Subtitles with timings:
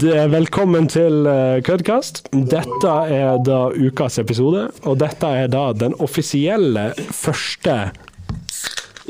[0.00, 1.26] Det er velkommen til
[1.66, 2.22] Kødkast.
[2.32, 7.90] Dette er da ukas episode, og dette er da den offisielle første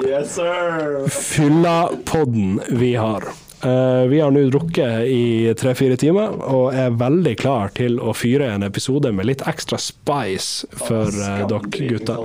[0.00, 1.04] Yes, sir.
[1.08, 3.26] fylla-podden vi har.
[3.64, 8.46] Uh, vi har nå drukket i tre-fire timer og er veldig klar til å fyre
[8.54, 12.24] en episode med litt ekstra spice for uh, dere gutter.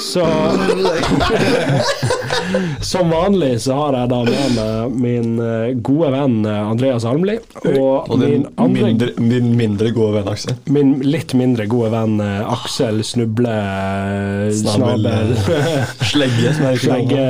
[0.00, 0.22] Så
[2.90, 8.10] Som vanlig så har jeg da med meg min uh, gode venn Andreas Almli og,
[8.10, 10.54] Og din min andre mindre, min mindre gode venn Aksel.
[10.70, 13.58] Min litt mindre gode venn Aksel Snuble
[14.62, 15.34] Snabel,
[16.06, 17.26] Slegge, Slegge.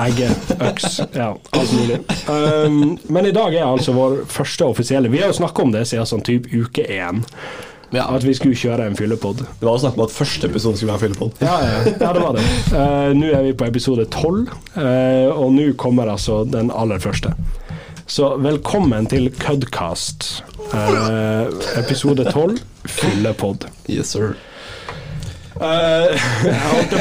[0.00, 1.99] egge, øks, ja, alt mulig.
[2.30, 5.86] Um, men i dag er altså vår første offisielle Vi har jo snakka om det
[5.90, 7.22] siden sånn type uke én,
[7.92, 8.04] Ja.
[8.14, 9.42] at vi skulle kjøre en fyllepod.
[9.60, 11.40] Det var snakk om at første episode skulle være Fyllepod.
[11.42, 12.44] Ja, ja, ja, det var det.
[12.70, 17.34] Uh, nå er vi på episode tolv, uh, og nå kommer altså den aller første.
[18.10, 23.66] Så velkommen til Cudcast, uh, episode tolv, fyllepod.
[23.90, 24.36] Yes, sir.
[25.60, 27.00] Eh, jeg, holdt på,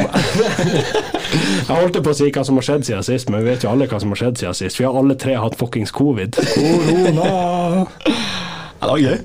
[1.70, 3.72] jeg holdt på å si hva som har skjedd siden sist, men vi vet jo
[3.72, 4.80] alle hva som har skjedd siden sist.
[4.82, 6.40] Vi har alle tre hatt fuckings covid.
[6.54, 7.30] Korona!
[8.80, 9.18] Ja, det var gøy.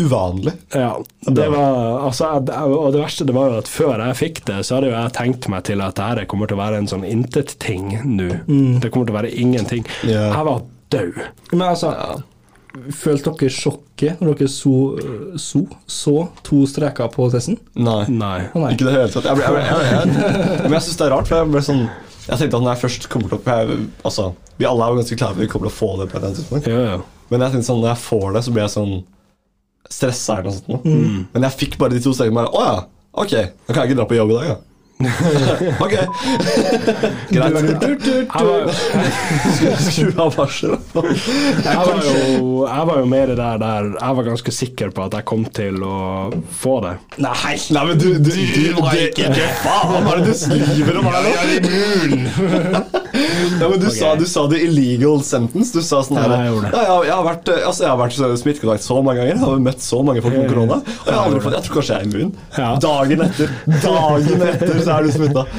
[0.00, 0.54] uvanlig.
[0.72, 0.92] Ja,
[1.28, 2.30] det var altså,
[2.64, 5.14] Og det verste det var jo at før jeg fikk det, så hadde jo jeg
[5.18, 8.30] tenkt meg til at dette kommer til å være en sånn intet-ting nå.
[8.80, 9.84] Det kommer til å være ingenting.
[10.08, 10.30] Ja.
[10.32, 10.64] Jeg var
[10.96, 11.20] død.
[11.52, 11.92] Men altså,
[12.94, 14.74] følte dere sjokket når dere så,
[15.40, 16.14] så, så
[16.46, 17.58] to streker på testen?
[17.74, 18.04] Nei.
[18.12, 18.46] Nei.
[18.54, 18.74] Oh, nei.
[18.76, 19.26] Ikke i det hele tatt.
[19.26, 21.64] Jeg, ble, jeg, ble, jeg, jeg, men jeg syns det er rart, for jeg ble
[21.66, 24.28] sånn Jeg tenkte at når jeg først kommer til å Altså,
[24.60, 26.20] vi alle er jo ganske klare for at vi kommer til å få det på
[26.20, 26.70] et tidspunkt.
[26.70, 27.00] Ja, ja.
[27.30, 28.96] Men jeg tenkte sånn, når jeg får det, så blir jeg sånn
[29.90, 30.86] stressa eller noe sånt.
[30.86, 31.20] Mm.
[31.34, 32.44] Men jeg fikk bare de to stekene.
[32.46, 32.74] Å ja,
[33.24, 34.69] ok, da kan jeg ikke dra på jobb i dag, da.
[35.84, 35.94] ok.
[37.32, 37.56] Greit.
[39.80, 40.80] Skru av varselet.
[40.94, 45.16] jeg, var jo, jeg var jo mer der der Jeg var ganske sikker på at
[45.18, 45.96] jeg kom til å
[46.60, 46.94] få det.
[47.24, 47.54] Nei!
[47.72, 51.06] Nei, men du, du, du, var det- ikke- Hva er var det du skriver om
[51.10, 52.99] her nå?
[53.60, 55.72] Ja, men du, sa, du sa the illegal sentence.
[55.74, 58.14] Du sa sånn her Ja, jeg ja, jeg, har vært, eh, altså, jeg har vært
[58.16, 59.34] så- smittekontakt så mange ganger.
[59.34, 60.78] Jeg har møtt så mange folk med korona.
[60.84, 62.32] Og jeg har aldri fått Jeg tror kanskje jeg er immun.
[62.58, 62.70] Ja.
[62.86, 63.48] Dagen etter
[63.84, 65.42] Dagen etter så er du smitta.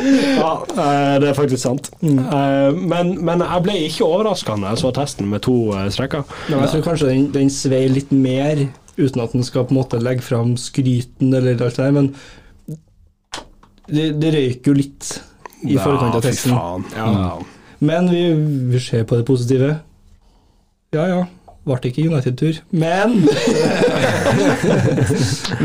[0.00, 1.90] Ja, eh, det er faktisk sant.
[2.02, 6.24] Eh, Men, men jeg ble ikke overraska når jeg så testen med to eh, streker.
[6.48, 8.62] Men jeg tror kanskje den, den svei litt mer,
[9.00, 12.10] uten at den skal på en måte legge fram skryten eller alt det der, men
[13.94, 15.10] det, det røyker jo litt
[15.66, 16.84] i forkant av Ja, faen.
[16.96, 17.38] Ja.
[17.80, 18.22] Men vi,
[18.72, 19.74] vi ser på det positive.
[20.94, 21.24] Ja, ja.
[21.68, 22.54] Ble ikke United-tur.
[22.72, 23.18] Men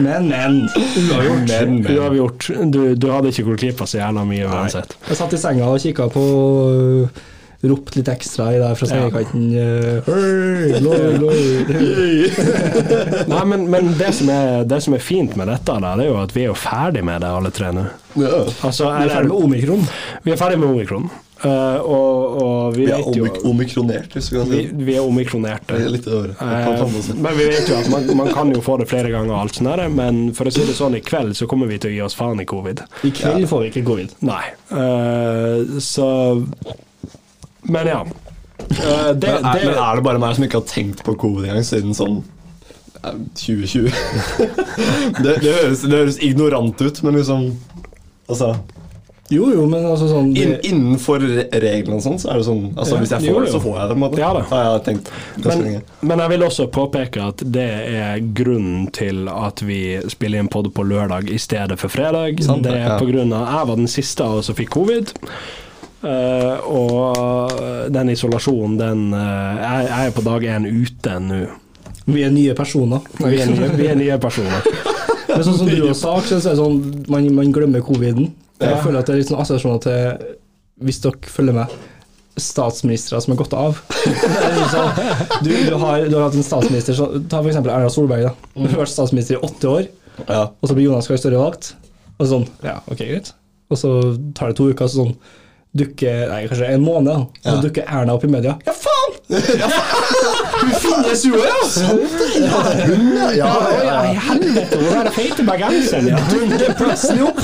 [0.06, 0.70] Men, men.
[0.76, 1.48] Uavgjort.
[1.48, 1.92] Men, men.
[1.96, 2.50] Uavgjort.
[2.72, 4.98] Du, du hadde ikke klippa så jævla mye uansett.
[5.08, 6.24] Jeg satt i senga og kikka på
[6.76, 7.08] øh,
[7.64, 9.46] Ropt litt ekstra i der fra sengekanten.
[9.56, 11.40] øh, «Hei, loi, loi».
[13.32, 16.12] Nei, men, men det, som er, det som er fint med dette, da, det er
[16.12, 17.86] jo at vi er jo ferdig med det alle tre nå.
[18.16, 18.46] Ja.
[18.64, 19.88] Altså, Vi er ferdig med omikron.
[20.24, 21.08] Vi er ferdig med omikron.
[21.46, 24.86] Uh, og, og vi Vi er omik jo omikronert, hvis vi kan vi, si det.
[24.88, 25.76] vi er omikronerte.
[25.76, 26.32] Det er Litt over.
[26.32, 29.42] Eh, men vi vet jo at man, man kan jo få det flere ganger, og
[29.44, 31.92] alt sånt der, men for å si det sånn, i kveld så kommer vi til
[31.92, 32.86] å gi oss faen i covid.
[33.04, 34.16] I kveld får vi ikke covid.
[34.26, 34.46] Nei.
[34.72, 36.08] Uh, så
[37.66, 38.06] Men ja.
[38.66, 41.14] Uh, det, Men er, det, men er det bare meg som ikke har tenkt på
[41.20, 42.22] covid engang siden sånn
[43.04, 43.92] eh, 2020?
[45.24, 47.52] det, det, høres, det høres ignorant ut, men liksom
[48.26, 48.56] Altså
[49.30, 52.96] Jo, jo, men altså sånn det, Innenfor reglene og sånn, så er det sånn Altså
[52.96, 53.90] Ja, Hvis jeg jo, får det, så får jeg det.
[53.92, 54.46] på en måte Ja da.
[54.50, 55.12] Ja, jeg tenkt
[55.46, 55.66] men,
[56.10, 60.72] men jeg vil også påpeke at det er grunnen til at vi spiller inn pod
[60.74, 62.40] på lørdag i stedet for fredag.
[62.46, 62.98] Sant, det er ja.
[63.02, 65.14] på grunn av Jeg var den siste av oss som fikk covid.
[66.06, 71.40] Eh, og den isolasjonen, den uh, jeg, jeg er på dag én ute nå.
[72.06, 73.02] vi er nye personer.
[73.18, 74.68] Vi er nye, vi er nye personer.
[75.32, 76.78] Men sånn som du og sa, så er det sånn
[77.12, 78.30] man, man glemmer coviden.
[78.62, 78.78] Jeg Ja.
[78.84, 80.36] føler at det er litt sånn assosiasjoner til
[80.86, 81.74] Hvis dere følger med
[82.40, 83.78] statsministre som har gått av.
[84.06, 84.98] Er sånn,
[85.44, 88.28] du, du, har, du har hatt en statsminister så, Ta for eksempel Erna Solberg.
[88.28, 89.88] da Hun har vært statsminister i åtte år,
[90.28, 90.42] Ja.
[90.52, 91.74] og så blir Jonas Gahr Støre valgt.
[92.16, 93.32] Og så sånn, ja, ok, greit.
[93.72, 93.92] Og så
[94.38, 95.16] tar det to uker, så sånn
[95.76, 97.26] dukker Nei, kanskje en måned, da.
[97.44, 97.62] Så Ja.
[97.62, 98.56] dukker Erna opp i media.
[98.66, 99.12] Ja, faen!
[100.62, 101.56] Hun finnes jo, ja!
[102.40, 102.62] Ja,
[103.36, 103.50] ja,
[103.84, 104.20] ja, ja.
[104.30, 106.08] helvete, feite bergenseren?
[106.14, 106.20] Ja.
[106.32, 107.40] Dukker plutselig opp!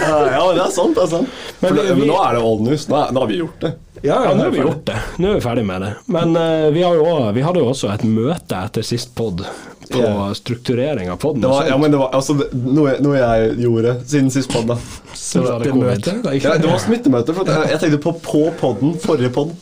[0.00, 0.94] Ja, ja, men det er sant.
[0.96, 1.28] det er sant
[1.60, 2.86] Men det, vi- men nå er det old news.
[2.88, 3.72] Nå, nå har vi gjort det.
[4.04, 4.98] Ja, nå har vi gjort det.
[5.16, 5.92] Nå er vi ferdig med det.
[6.12, 9.40] Men uh, vi, har jo også, vi hadde jo også et møte etter sist pod
[9.88, 10.32] på yeah.
[10.36, 11.44] strukturering av poden.
[11.44, 14.68] Ja, men det var altså, det, noe, noe jeg gjorde siden sist pod.
[14.68, 14.76] da.
[15.16, 16.18] Smittemøte?
[16.20, 17.36] Nei, Ja, det var smittemøte.
[17.36, 19.56] For jeg, jeg tenkte på på podden, forrige pod.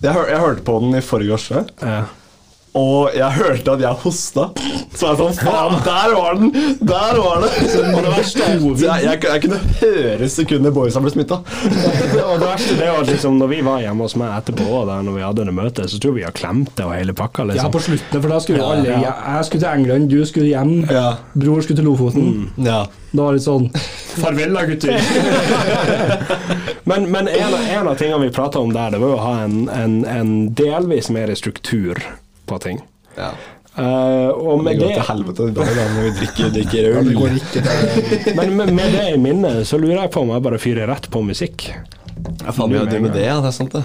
[0.00, 1.48] Jeg, jeg hørte på den i forgårs.
[1.80, 2.04] Ja.
[2.78, 4.44] Og jeg hørte at jeg hosta.
[4.94, 6.52] Så jeg sånn Faen, der var den!
[6.86, 7.48] Der var det!
[7.80, 11.40] Og det verste er- jeg, jeg, jeg kunne høre sekundet boysa ble smitta.
[11.40, 15.16] Og det verste det var liksom, når vi var hjemme hos meg etterpå, der, når
[15.18, 17.42] vi hadde det møtet, så tror jeg vi har klemt det og hele pakka.
[17.42, 17.72] Ja, Liksom.
[17.74, 19.12] på slutten, for da skulle Ja, alle ja.
[19.34, 21.08] Jeg skulle til England, du skulle hjem, Ja.
[21.34, 22.30] bror skulle til Lofoten.
[22.62, 22.84] Ja.
[23.10, 23.66] Da var det sånn
[24.20, 24.94] Farvel da, gutter!
[26.90, 29.24] men men en, av, en av tingene vi prata om der, det var jo å
[29.26, 31.98] ha en, en, en delvis mer struktur
[32.50, 32.84] på ting.
[33.18, 33.32] ja.
[33.78, 37.10] Uh, og Det med går det til helvete i dag når vi drikker, drikker øl.
[37.14, 40.58] Det til Men med, med det i minnet så lurer jeg på om jeg bare
[40.60, 41.68] fyrer rett på musikk.
[42.42, 43.38] Ja, faen, vi har drevet med det, ja.
[43.40, 43.84] Det er sant, det.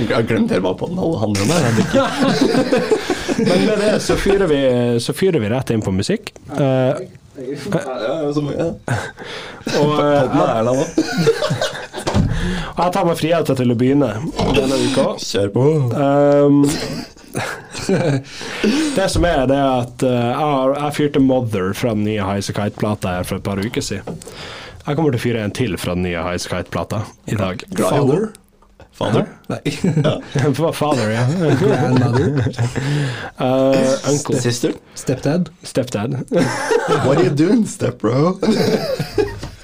[0.00, 1.52] Jeg har glemt helt hva podden handler om.
[3.46, 4.60] Men med det så fyrer vi,
[5.04, 6.32] så fyrer vi rett inn på musikk.
[6.56, 6.96] Uh,
[7.36, 10.36] Ja, ja, så må og, eh,
[12.76, 14.08] og jeg tar meg friheten til å begynne
[14.56, 15.04] denne uka.
[15.20, 15.66] Kjør på.
[15.92, 16.64] Um,
[18.96, 22.24] det som er, det er at uh, jeg, har, jeg fyrte 'Mother' fra den nye
[22.24, 24.18] Highasakite-plata her for et par uker siden.
[24.86, 27.64] Jeg kommer til å fyre en til fra den nye Highasakite-plata i dag.
[27.76, 28.28] Father.
[28.96, 29.26] Father?
[29.52, 29.60] Nei.
[30.72, 31.26] Father, ja.
[31.60, 32.40] Grandmother?
[33.36, 34.40] Uh, uncle.
[34.40, 34.72] Sister.
[34.94, 35.50] Stepdad?
[35.62, 36.16] Stepdad.
[37.04, 38.38] What are you doing, stepbro?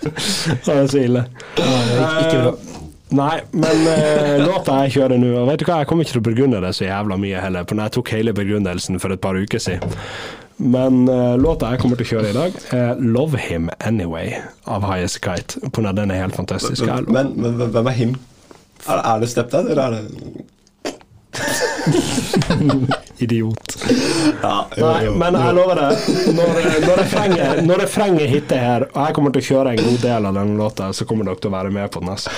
[0.02, 1.24] Det er så ille.
[1.56, 2.71] Ikke bra.
[3.12, 6.22] Nei, men eh, låta jeg kjører nå og Vet du hva, Jeg kommer ikke til
[6.22, 9.36] å begrunne det så jævla mye heller, for jeg tok hele begrunnelsen for et par
[9.36, 9.96] uker siden.
[10.62, 14.36] Men eh, låta jeg kommer til å kjøre i dag, er 'Love Him Anyway'
[14.70, 15.60] av Highest Kite.
[15.66, 16.86] Av den er helt fantastisk.
[16.86, 18.16] Men, men, men hvem er him?
[18.88, 20.06] Er, er det stepdad, eller er det
[23.22, 23.76] Idiot.
[24.42, 25.88] Ja, jo, Nei, jo, men jeg lover det.
[26.38, 29.98] når, når frenger når refrenget hitter her, og jeg kommer til å kjøre en god
[30.06, 32.12] del av den låta, så kommer dere til å være med på den.
[32.14, 32.28] ass.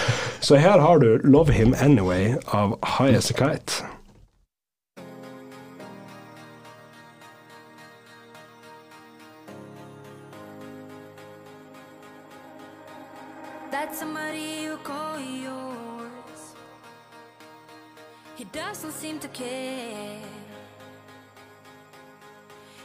[0.44, 3.84] Så her har du 'Love Him Anyway' av Highest Kite.
[13.70, 16.54] That's somebody you call yours.
[18.36, 20.20] He doesn't seem to care.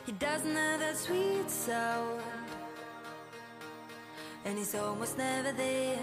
[0.10, 2.24] He doesn't have that sweet sound.
[4.44, 6.00] And he's almost never there.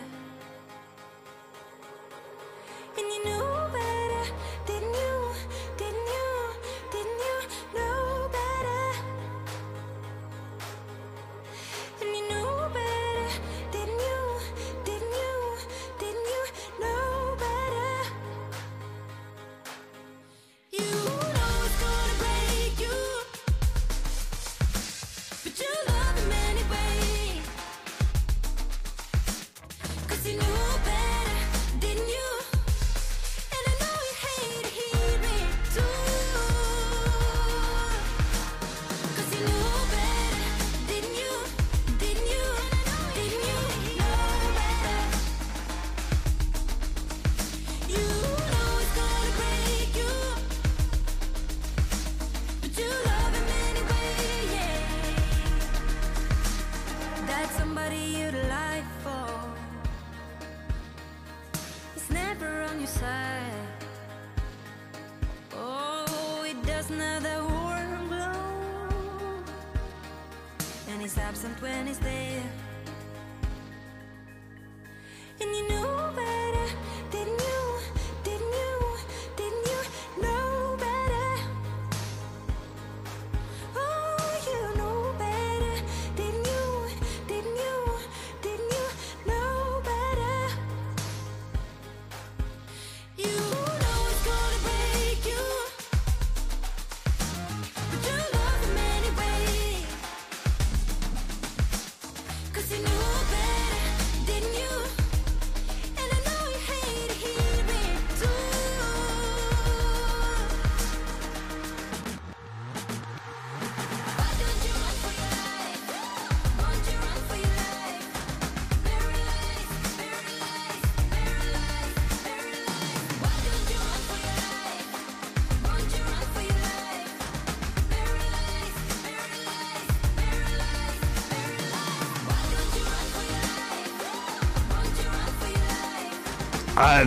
[136.97, 137.07] Jeg,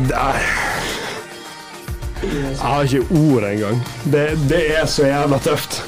[2.22, 3.80] jeg, har ikke ord engang.
[4.12, 5.80] Det, det er så jævla tøft.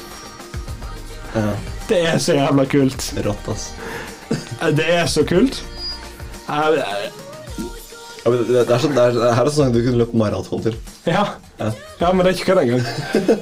[1.36, 1.52] Ja.
[1.88, 3.12] Det er så jævla kult.
[3.26, 3.68] Rått, ass.
[4.74, 5.62] Det er så kult.
[6.48, 7.10] Jeg, jeg,
[8.22, 10.74] Ja, det, er sånn, det er, det her er sånn du kunne løpt maraton til.
[11.10, 11.24] ja.
[11.62, 11.68] Ja.
[12.00, 12.84] ja, men det er ikke kødd engang.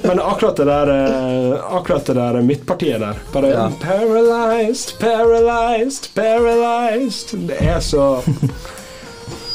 [0.03, 3.63] Men akkurat det der eh, Akkurat det der midtpartiet der Bare Ja.
[3.81, 7.31] Paralyzed, paralyzed, paralyzed.
[7.49, 8.03] Det er så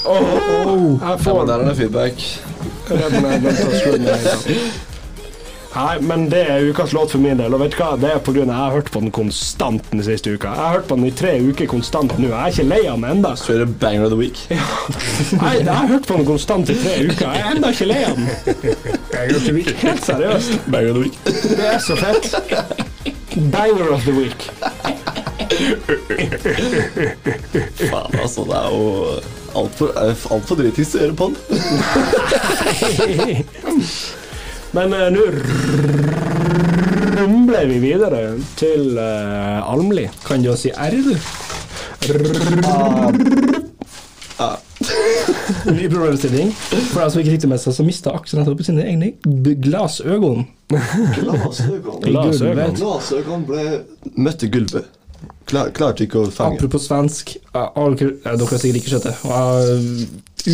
[0.06, 2.16] Åh, jeg Ja, får men der er det feedback.
[2.90, 3.08] Ja.
[5.76, 7.52] Nei, men det er ukas låt for min del.
[7.52, 7.90] Og vet du hva?
[8.00, 10.48] Det er av jeg har hørt på den konstant den siste uka.
[10.54, 12.30] Jeg har hørt på den i tre uker konstant nå.
[12.30, 13.32] Jeg er ikke lei av den ennå.
[13.36, 14.40] Så er det banger of the week.
[14.48, 14.58] Jeg,
[15.36, 17.26] jeg har hørt på den konstant i tre uker.
[17.28, 18.26] Jeg er ennå ikke lei av den.
[19.82, 20.50] Helt seriøst.
[20.72, 21.16] Banger of the week.
[21.26, 22.24] Det er så fett.
[23.52, 24.48] Banger of the week.
[27.90, 28.48] Faen, altså.
[28.48, 28.84] Det er jo
[29.56, 31.36] altfor alt for dritings å gjøre på den.
[34.76, 35.24] Men uh, nå
[37.16, 38.22] rumler vi videre
[38.60, 40.06] til uh, Almli.
[40.26, 41.14] Kan du si R, du?
[44.36, 44.50] Ja.
[45.76, 46.50] Ny problemstilling.
[46.90, 49.12] For deg som ikke det med seg, så mista Aksel nettopp sine egne
[49.64, 50.44] glassøyne.
[51.16, 51.98] Glasøgon.
[52.76, 53.64] Glasøgon ble
[54.18, 54.95] Møtte gulvet.
[55.46, 56.56] Klar, klarte ikke å fange.
[56.58, 59.14] Apropos svensk ja, alle- Dere har sikkert ikke sett det.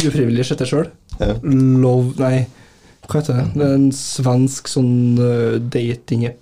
[0.08, 0.90] Ufrivillig sett det sjøl.
[1.42, 2.46] Love Nei,
[3.10, 3.44] hva heter det?
[3.58, 6.36] Det er en svensk sånn uh, dating eh,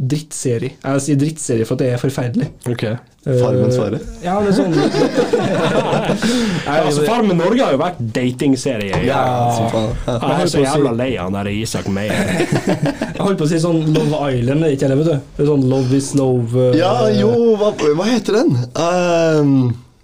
[0.00, 0.72] drittserie.
[0.80, 2.46] Jeg sier drittserie for at det er forferdelig.
[2.70, 2.84] Ok.
[3.26, 4.00] Farmen svarer?
[4.00, 4.72] Uh, Ja, det er sånn
[6.64, 9.02] Ja, altså, Farmen Norge har jo vært datingserie.
[9.04, 9.20] Ja.
[9.20, 9.84] Ja.
[10.08, 12.16] Jeg er så jævla lei av han der Isak Meyer.
[13.20, 15.28] Jeg holdt på å si sånn Love Island, det er ikke det, vet du.
[15.36, 16.56] Det er sånn Love is love.
[16.56, 18.56] uh, ja, jo, hva, hva heter den?
[18.80, 19.54] Um,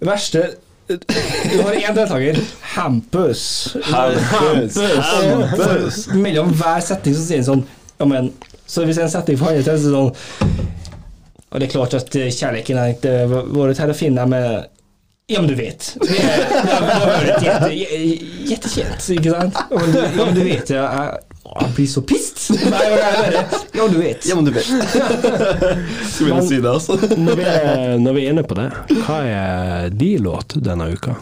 [0.05, 0.45] Verste
[0.87, 2.39] Du har én deltaker.
[2.61, 3.75] Hampus.
[3.83, 4.77] Hampus.
[4.77, 6.07] Hampus.
[6.15, 7.65] Mellom hver setning så sier han sånn
[7.97, 8.31] Ja, men
[8.67, 10.71] Så hvis en setning for andre til, så er det sånn
[11.51, 14.67] Og det er klart at eh, kjærligheten har ikke vært her å finne med
[15.27, 15.89] ja, men du vet.
[15.99, 16.43] Det er,
[16.87, 17.71] har vært jätte,
[18.47, 19.57] jättekjent, ikke sant?
[19.59, 21.17] Ja, men du, ja, men du vet, jeg,
[21.53, 22.43] jeg, blir så pissed.
[22.73, 24.27] Nei, bare, ja, men du vet.
[24.27, 24.67] Ja, men du vet.
[26.11, 26.97] Skal vi begynne å si det, altså?
[27.17, 28.67] Når vi, er, når vi er inne på det,
[29.05, 31.17] hva er de låt denne uka?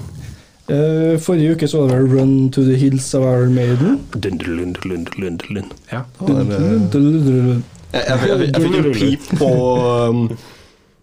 [0.66, 4.00] Uh, forrige uke så var det Run to the Hills of Our Maiden.
[4.18, 6.02] Dun, dun, dun, dun, dun, Ja.
[7.96, 9.52] Jeg, jeg, jeg, jeg fikk en pip på,
[10.10, 10.24] um,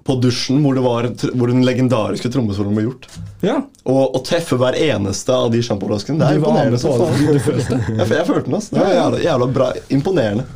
[0.03, 1.07] på dusjen hvor, det var,
[1.39, 3.07] hvor den legendariske trommesoloen ble gjort.
[3.43, 3.61] Ja.
[3.89, 6.79] Og å treffe hver eneste av de sjampoflaskene, det er imponerende.
[6.83, 7.23] som faen.
[7.23, 7.97] Du følte det.
[8.01, 8.75] Jeg, jeg følte den, altså.
[8.75, 9.69] Det var jævla, jævla bra.
[9.99, 10.47] Imponerende.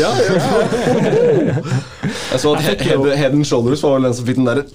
[0.00, 0.34] Ja, ja.
[2.06, 4.66] Jeg så at Head and Shoulders var vel den som fikk den derre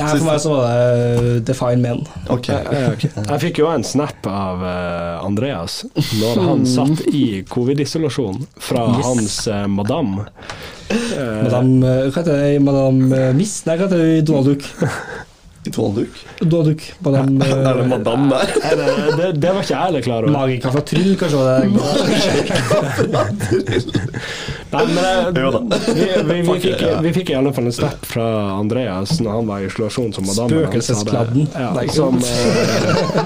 [0.00, 2.00] Nei, for meg så var det Define Men.
[2.32, 2.48] Ok.
[3.30, 5.82] Jeg fikk jo en snap av eh, Andreas
[6.20, 10.20] når han satt i covid-isolasjon fra hans eh, madam.
[10.90, 12.60] Eh, Madame eh, Hva heter det?
[12.66, 13.60] Madame eh, Miss?
[13.68, 14.64] Nei, hva heter det i Donald Duck?
[15.70, 16.00] Donald
[16.70, 16.82] Duck.
[17.04, 18.54] Madame eh, Er det madam der?
[18.64, 18.86] Nei, det,
[19.20, 20.32] det, det var ikke jeg heller klar over.
[20.34, 21.56] Magika fra Tryll, kanskje var det?
[21.68, 23.80] Nei, men eh,
[24.70, 25.60] Jo da.
[25.86, 29.48] vi, vi, vi, fikk, vi fikk i alle fall en snap fra Andreas når han
[29.48, 33.22] var i isolasjon som madammen hans hadde, ja, som, eh,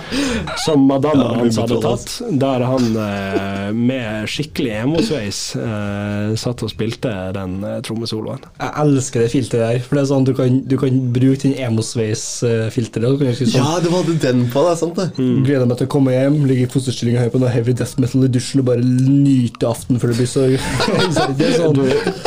[0.64, 6.72] som madammen Ja, hans hadde tatt, der han eh, med skikkelig emosveis eh, satt og
[6.72, 8.44] spilte den eh, trommesoloen.
[8.60, 9.84] Jeg elsker det filteret der.
[9.84, 13.20] For det er sånn Du kan, du kan bruke den emosveis-filteret.
[13.40, 15.10] sånn, Ja, du hadde den på deg, sant det?
[15.18, 17.98] Gleder meg til å komme hjem, ligge i fosterstilling og høre på noe heavy death
[18.00, 20.46] metal i dusjen og bare nyte aften før det blir så
[21.38, 21.78] Det er sånn,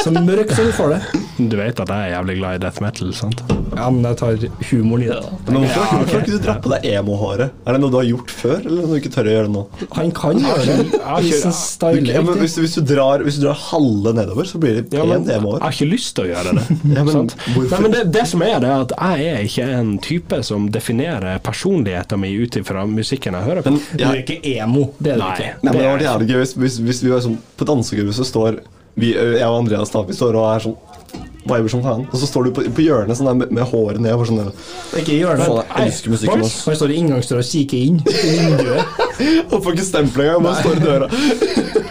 [0.03, 1.01] så mørkt som du får det.
[1.37, 3.41] Du vet at jeg er jævlig glad i death metal, sant?
[3.77, 4.39] Ja, men jeg tar
[4.71, 5.17] humoren i det.
[5.21, 7.51] da Men hvorfor, har ikke du dratt på deg emo-håret?
[7.67, 9.61] Er det noe du har gjort før, eller noe du ikke tør å gjøre nå?
[9.99, 10.85] Han kan gjøre det.
[11.27, 14.49] Hvis han styler Ja, men hvis, du- hvis, du drar, hvis du drar halve nedover,
[14.49, 15.61] så blir det Ja, pent jeg emo-hår.
[15.61, 16.65] har ikke lyst til å gjøre det.
[16.97, 17.35] Ja, men sant?
[17.53, 20.69] Nei, men det, det som er det, er at jeg er ikke en type som
[20.73, 23.75] definerer personligheten min ut ifra musikken jeg hører på.
[23.77, 24.87] Men Du er ikke emo.
[24.97, 25.51] Det er du ikke.
[25.61, 28.25] Nei, men det var jævlig gøy hvis, hvis, hvis vi var sånn På dansegulvet så
[28.25, 28.57] står
[28.97, 30.77] vi, jeg og Andreas da, vi står og er sånn
[31.49, 32.05] Viber som faen.
[32.11, 34.13] Og så står du på, på hjørnet sånn der med, med håret ned.
[34.17, 34.51] For Sånn der.
[35.01, 35.47] Ikke gjør det.
[35.47, 36.57] Faen, jeg elsker musikken hans.
[36.67, 39.03] Han står i inngangsdøra og kikker inn i vinduet.
[39.51, 41.07] Og får ikke stempel engang, bare står i døra.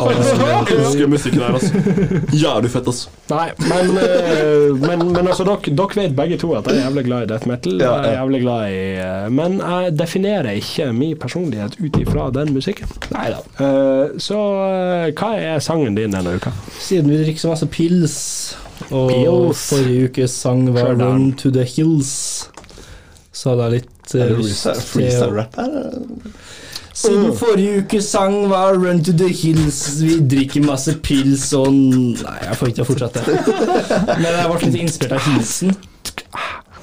[0.00, 1.80] Jeg elsker musikken her, altså.
[2.32, 3.10] Jævlig fett, altså.
[3.30, 7.04] Nei, men, eh, men, men altså, dere, dere vet begge to at jeg er jævlig
[7.06, 7.76] glad i death metal.
[7.82, 12.30] Ja, Jeg er jævlig glad i eh, Men jeg definerer ikke min personlighet ut ifra
[12.34, 12.88] den musikken.
[13.12, 13.42] Nei da.
[13.60, 14.40] Eh, så
[15.20, 16.52] hva er sangen din denne uka?
[16.80, 18.16] Siden vi drikker så masse pils,
[18.90, 19.64] og Pils.
[19.70, 22.48] forrige ukes sang var 'Run to the Hills',
[23.32, 25.04] Så hadde jeg litt eh, lyst til
[25.38, 25.44] å?
[26.94, 32.38] Siden forrige ukes sang var 'Run to the Hills', vi drikker masse pils og Nei,
[32.48, 33.20] jeg får ikke fortsette.
[34.22, 35.76] Men jeg ble litt inspirert av hilsen.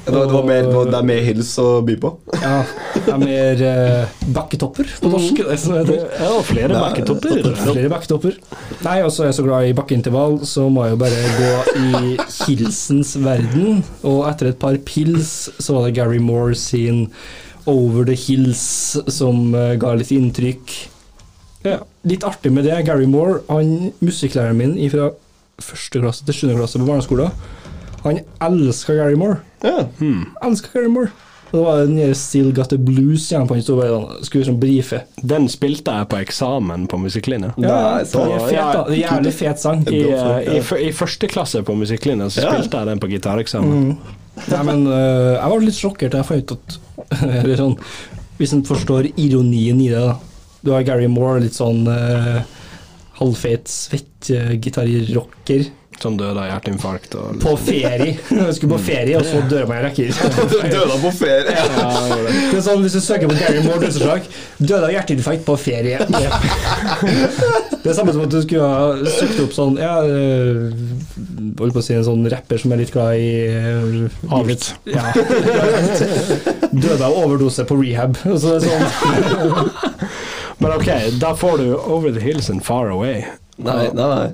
[0.08, 2.12] Det, var, det, var mer, det, var, det er mer hills å by på.
[2.40, 2.60] Ja,
[2.96, 5.42] det er mer uh, bakketopper på norsk.
[5.50, 6.06] Det som heter.
[6.16, 7.42] Ja, flere Nei, bakketopper.
[7.60, 8.38] Flere bakketopper.
[8.86, 11.52] Nei, og så er jeg så glad i bakkeintervall, så må jeg jo bare gå
[11.82, 12.14] i
[12.46, 13.84] hilsens verden.
[14.08, 17.10] Og etter et par pils så var det Gary Moore sin
[17.68, 20.72] 'Over the Hills' som eh, ga litt inntrykk.
[21.68, 22.80] Ja, litt artig med det.
[22.88, 25.10] Gary Moore, han musikklæreren min fra
[25.60, 27.36] første klasse til sjuende klasse på barneskolen,
[28.06, 29.42] han elska Gary Moore.
[29.64, 29.88] Ja.
[30.44, 31.10] Elska Gary Moore.
[31.48, 34.60] Og det var den der 'Still Got The Blues' igjen på den sånn, skulle liksom
[34.60, 35.02] brife.
[35.24, 37.54] Den spilte jeg på eksamen på musikklinja.
[37.58, 38.84] Ja, det så- er fet, da.
[38.84, 39.88] Det er jævlig fet sang.
[39.88, 42.52] I, eh, i, I første klasse på musikklinja så Ja.
[42.52, 43.98] spilte jeg den på gitareksamen.
[44.52, 46.78] Nei, men uh, jeg var litt sjokkert da jeg fant ut at
[47.44, 47.78] Eller sånn
[48.38, 50.18] Hvis en forstår ironien i det, da.
[50.64, 52.42] Du har Gary Moore, litt sånn uh,
[53.20, 55.66] halvfeit, svett uh, gitarrocker.
[56.02, 57.16] Som døde av hjerteinfarkt.
[57.18, 58.18] Og, På ferie.
[58.30, 60.12] Jeg skulle på ferie, og så døde man i rekker.
[60.76, 61.56] Døde på ferie?
[61.58, 62.36] ja, det.
[62.52, 64.28] Det er sånn, Hvis du søker på Gary Moore dødsårsak
[64.62, 65.98] Døde av hjerteinfarkt på ferie.
[67.82, 70.72] Det er samme som at du skulle ha søkt opp sånn Ja, øh,
[71.62, 73.30] holdt på å si en sånn rapper som er litt glad i
[74.38, 74.70] Avgitt.
[74.92, 75.06] Ja.
[76.84, 78.18] Døde av overdose på rehab.
[78.28, 79.72] Og så er det sånn
[80.62, 80.90] Men ok,
[81.22, 83.24] da får du Over the Hills and Far Away.
[83.58, 84.28] Nei, nei, nei.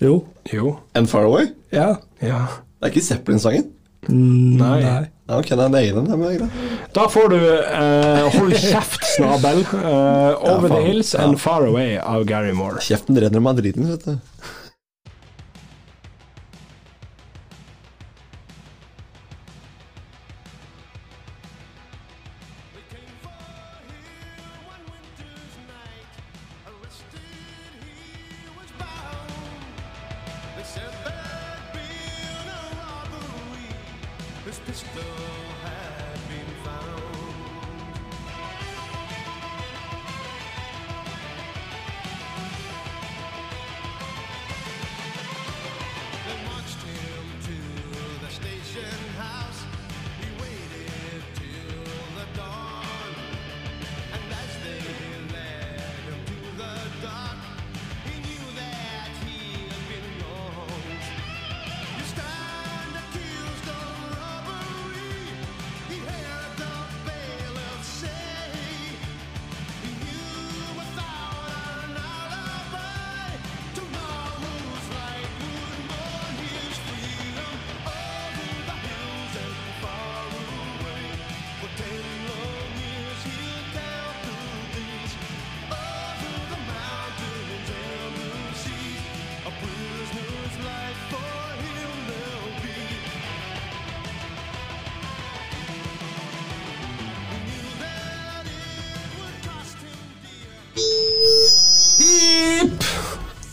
[0.00, 0.24] Jo.
[0.52, 0.78] Jo.
[0.94, 1.50] And Far Away?
[1.72, 1.96] Ja.
[2.22, 2.46] Ja.
[2.80, 3.68] Det er ikke Zeppelin-sangen?
[4.08, 4.80] Mm, Nei.
[4.82, 5.82] Ja, ok, det er en det
[6.42, 6.48] er.
[6.96, 9.60] Da får du eh, Hold kjeft, snabel.
[9.62, 10.86] eh, Over the faen.
[10.88, 12.82] Hills and Far Away av Gary Moore.
[12.82, 14.16] Kjeften renner meg driten, vet du.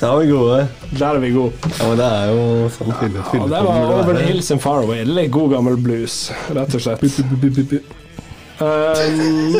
[0.09, 0.67] Da er vi gode.
[0.97, 1.51] Der er vi gode.
[1.77, 4.81] Ja, men det er jo sånn fylle, Ja, det var Over the Hills and Far
[4.81, 5.03] Away.
[5.05, 6.15] Litt god gammel blues,
[6.57, 7.03] rett og slett.
[8.57, 9.53] Um,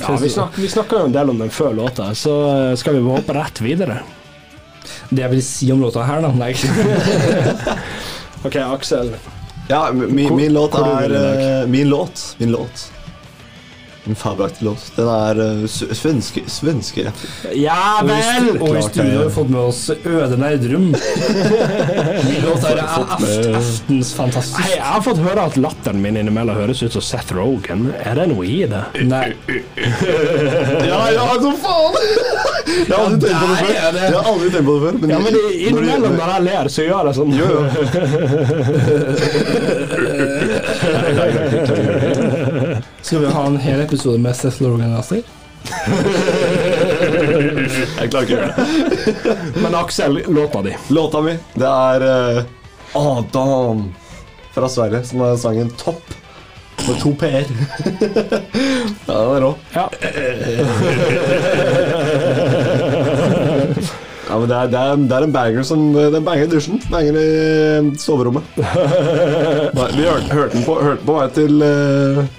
[0.00, 2.96] ja, vi, snak, vi snakka jo en del om den før låta, så eh, skal
[2.96, 3.98] vi hoppe rett videre.
[5.10, 6.54] Det jeg vil si om låta her, da Nei.
[8.48, 9.12] Ok, Aksel.
[9.68, 12.30] Ja, min, min låt er eh, Min låt.
[12.40, 12.88] Min låt.
[14.04, 14.82] En fabelaktig låt.
[14.96, 17.04] Den er uh, svenske, svenske.
[17.54, 18.48] Ja vel!
[18.58, 20.88] og i studio har vi fått med oss Øde Nerdrum.
[20.90, 24.58] Min låt er aftens fantastisk.
[24.58, 27.92] Nei, jeg har fått høre at latteren min innimellom høres ut som Seth Rogan.
[28.02, 28.82] Er det noe i det?
[29.06, 29.28] Nei.
[30.82, 31.94] Ja, ja, så faen!
[32.72, 33.70] Jeg har aldri tenkt på det før.
[34.02, 34.94] Jeg har aldri tenkt på det før.
[35.02, 37.32] Men Ja, men i- innimellom når når jeg ler, så gjør jeg sånn.
[37.38, 37.62] Jo, jo.
[43.12, 45.18] Skal vi ha en hel episode med Seth Logan Laster?
[48.00, 49.34] Jeg klarer ikke å gjøre det.
[49.60, 50.72] Men Aksel, låta di.
[50.96, 52.40] Låta mi, det er eh,
[52.96, 53.82] Adam
[54.56, 56.00] fra Sverige som har sangen Topp.
[56.86, 57.44] Med to p-er.
[59.04, 59.52] ja, den er rå.
[59.76, 59.84] Ja.
[64.32, 66.54] Ja, men det er, det, er, det er en banger som Det er banger i
[66.56, 66.80] dusjen.
[66.88, 68.56] Banger i eh, soverommet.
[68.56, 72.38] Nei, Vi hørte, hørte den på, hørte på vei til eh,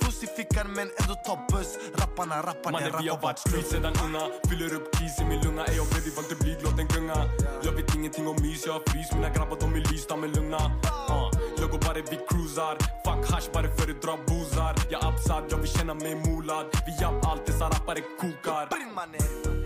[0.21, 1.69] Klassifikeren min er du tabbus.
[1.97, 4.27] Rapperne, rapperne, Mann, vi har vært street sedan unga.
[4.45, 5.65] Fyller opp keys i min lunga.
[5.71, 7.17] Ey, og baby, vant til blyg, låt den gunga.
[7.65, 9.09] Jeg vet ingenting om mys, jeg har frys.
[9.15, 10.61] Mine grabber, de er lys, med lugna.
[10.85, 12.77] Uh, ah, jeg går bare, vi cruiser.
[13.01, 14.21] Fuck hash, bare før du drar
[15.01, 16.65] absad, jeg vil kjenne meg molad.
[16.85, 18.69] Vi japp alltid, så rappere kokar.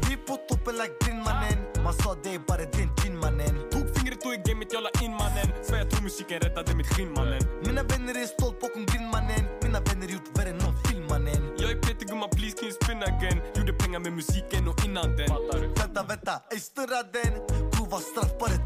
[0.07, 1.59] Vi på toppen like din, mannen.
[1.83, 3.59] Man sa det er bare din, din, mannen.
[3.71, 5.51] Tok fingre to i gamet, jeg la inn, mannen.
[5.67, 7.43] Så jeg tror musikken redda mitt skinn, mannen.
[7.65, 9.09] Mine venner er stolt på kong Grind,
[13.09, 15.31] again Gjorde penger med musikken og innan den
[15.79, 17.33] Venta, venta, ey snurra den.
[17.73, 18.57] Grova straff, bare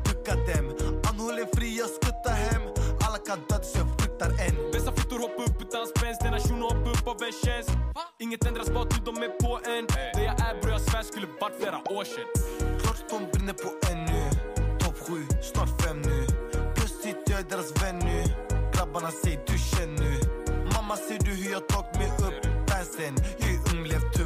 [0.48, 0.66] dem.
[1.06, 1.18] Han
[1.56, 2.62] fri og skutta hem
[3.06, 6.22] Alle kan dø så jeg frykter en Dessa fittor hopper opp uten spenst.
[6.24, 7.64] Den er sjuno hopper av en
[8.20, 9.88] Inget endres, bare du dom er på en.
[10.16, 12.78] Det jeg er, bror, jeg svär skulle vært flere år siden.
[12.82, 14.24] Klorton brenner på NU
[14.80, 16.20] Topp sju, snart fem nu
[16.76, 18.20] Plutselig dør deres venn nu
[18.74, 20.14] Grabbarna sier du kjenn nu
[20.74, 24.19] Mamma sier du hur jag tog mig upp dansen Jag är ung, levt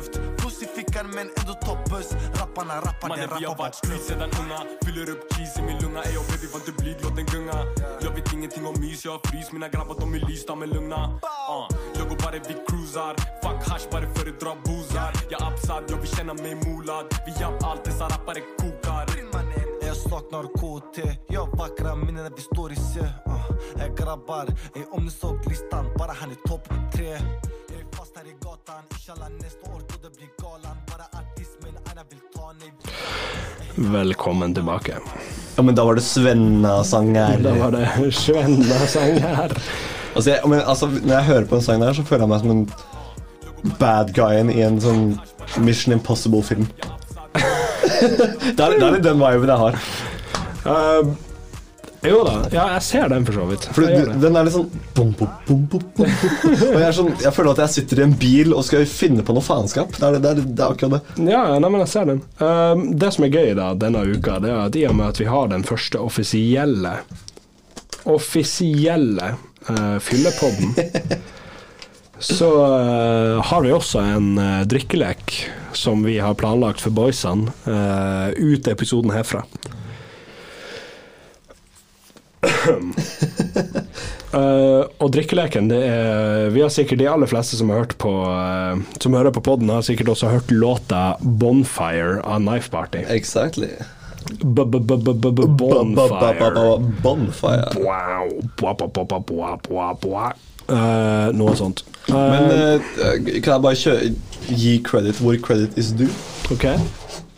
[0.63, 2.13] Klassifikeren min er du toppøs.
[2.39, 3.39] Rapperne rapper, de rapper.
[3.39, 4.31] Vi har vært street siden.
[4.85, 6.03] Fyller opp cheese i min lunga.
[6.07, 7.57] Ey, baby, vant du blir glad den gunga?
[8.01, 9.51] Jeg vet ingenting om mys, jeg har frys.
[9.51, 11.01] Mine grabber, de er lys, de er lugna.
[11.51, 11.67] Uh.
[11.97, 13.19] Jeg går bare, vi cruiser.
[13.43, 15.11] Fuck hash, bare foredrar boozer.
[15.31, 17.11] Jeg er absad, jeg vil kjenne meg molad.
[17.27, 19.11] Vi har alt, disse rappere koker.
[19.83, 22.99] Jeg saknar KT, jag vackra minnen när vi står i C.
[23.27, 25.11] Uh, jag grabbar, ey om
[25.49, 27.19] listan, bara han är topp tre
[28.03, 32.01] fast her i gatan Inshallah neste år då det blir galan Bara artist men aina
[32.09, 32.71] vill ta nej
[33.75, 34.97] Velkommen tilbake.
[35.55, 37.37] Ja, men da var det Svenna-sang her.
[37.37, 39.51] Da var det Svenna-sang her.
[40.15, 42.39] Altså, jeg, men, altså, når jeg hører på den sangen her, så føler jeg meg
[42.39, 45.03] som en bad guyen i en sånn
[45.57, 46.67] Mission Impossible-film.
[47.33, 49.79] det, er, det er litt den viben jeg har.
[50.75, 51.13] Eh,
[52.09, 53.65] jo da, ja, jeg ser den for så vidt.
[53.75, 55.83] For den er litt sånn bom, bom, bom.
[56.03, 59.35] Og jeg, sånn, jeg føler at jeg sitter i en bil og skal finne på
[59.35, 59.95] noe faenskap.
[59.95, 61.29] Det er, det, er, det er akkurat det.
[61.31, 62.23] Ja, ja, nei, men jeg ser den.
[62.43, 65.21] Um, det som er gøy da, denne uka, det er at i og med at
[65.23, 66.97] vi har den første offisielle
[68.03, 69.29] offisielle
[69.69, 70.73] uh, fyllepodden,
[72.19, 75.37] så uh, har vi også en uh, drikkelek
[75.71, 79.45] som vi har planlagt for boysene uh, ut episoden herfra.
[84.33, 88.09] Uh, og drikkeleken, det er Vi har sikkert de aller fleste som har hørt på
[88.25, 93.03] uh, Som hører på podden, har sikkert også hørt låta 'Bonfire' av Knife Party.
[93.13, 93.69] Exactly.
[94.41, 96.79] Bonfire.
[97.03, 97.69] Bonfire.
[100.63, 101.83] Uh, noe sånt.
[102.07, 102.81] Men
[103.43, 104.13] kan jeg bare kjøre,
[104.49, 106.09] gi credit hvor credit is due?
[106.51, 106.65] OK.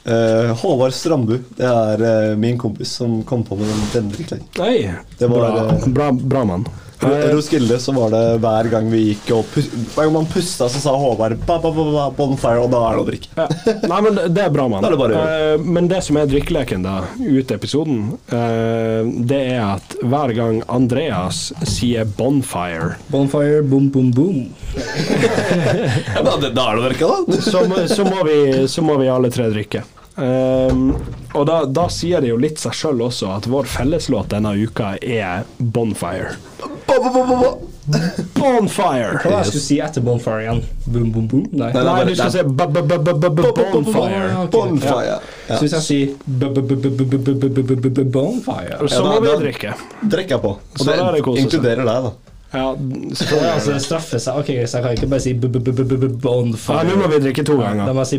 [0.05, 4.45] Eh, Håvard Strambu, det er uh, min kompis som kom på med den drikkleggen.
[4.59, 6.67] Nei, Det var, bra, eh, bra, bra mann.
[7.05, 10.67] På Uh, Roskilde så var det hver gang vi gikk og Hver gang man pusta,
[10.71, 13.29] så sa Håvard ba, ba, ba, ba, bonfire, og da er det å drikke.
[13.37, 13.47] ja.
[13.91, 14.85] Nei, men det er bra, mann.
[14.85, 20.61] Eh, men det som er drikkeleken, da, ut episoden, uh, det er at hver gang
[20.71, 24.39] Andreas sier 'bonfire', Bonfire, boom, boom, boom.
[26.15, 27.41] Ja, da, da er det å drikke, da.
[27.41, 28.39] så, må- så, må vi,
[28.71, 29.83] så må vi alle tre drikke.
[30.15, 30.93] Um,
[31.36, 34.93] og da, da, sier det jo litt seg sjøl også at vår felleslåt denne uka
[35.01, 36.38] er 'Bonfire'.
[38.34, 39.19] Bonfire!
[39.19, 40.62] Hva var det jeg skulle si etter Bonfire igjen?
[40.88, 41.43] Boom, boom, boom?
[41.51, 44.47] Nei, nei, nei, nei du skal si Bonfire.
[44.54, 45.17] Bonfire.
[45.49, 46.08] Så hvis jeg sier
[48.15, 49.71] Bonfire Så må vi drikke.
[50.15, 50.51] Drikke på.
[50.80, 50.95] Og det
[51.43, 52.12] inkluderer deg, da.
[52.55, 53.53] Ja, Så selvfølgelig.
[53.53, 54.37] altså, det straffer seg.
[54.39, 56.19] Ok, så jeg kan ikke bare si b- b- b- b- b- b-
[56.79, 58.17] Ja, nå må vi drikke to Da må jeg si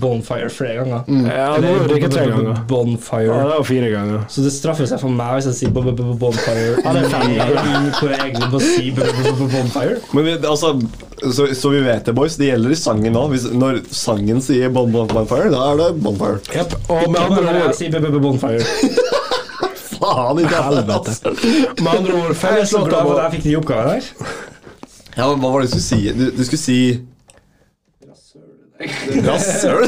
[0.00, 1.04] Bonfire flere ganger.
[1.28, 2.60] Ja, nå må vi drikke tre ganger.
[3.34, 4.24] Ja, det var fire ganger.
[4.28, 6.76] Så det straffer seg for meg hvis jeg sier Bonfire.
[6.84, 7.90] Ja, det er fem ganger.
[8.00, 9.96] Hvor jeg egentlig må si Bonfire.
[10.14, 10.74] Men vi, altså,
[11.32, 12.36] så, så vi vet det, boys.
[12.40, 13.36] Det gjelder i sangen òg.
[13.54, 16.40] Når sangen sier bon, bon, bonfire, da er det bonfire.
[16.54, 16.74] Yep.
[16.88, 19.12] Og med andre ord Bonfire.
[20.04, 21.16] Faen ikke Helvete.
[21.80, 24.12] Med andre ord, er felleslåta glad for jeg fikk de oppgavene her.
[25.16, 26.00] Ja, men Hva var det du skulle si?
[26.12, 26.78] Du, du skulle si
[29.24, 29.86] Rasshøl?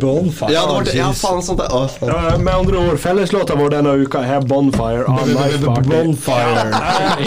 [0.00, 0.52] Bonfire.
[0.52, 0.94] Ja, det var det.
[0.96, 1.68] Ja, faen, sånt der.
[1.76, 2.08] Oh, faen.
[2.10, 5.28] Ja, Med andre ord, felleslåta vår denne uka er 'Bonfire' av
[5.84, 6.64] Bonfire.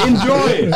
[0.08, 0.74] Enjoy!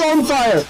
[0.00, 0.69] Bonfire.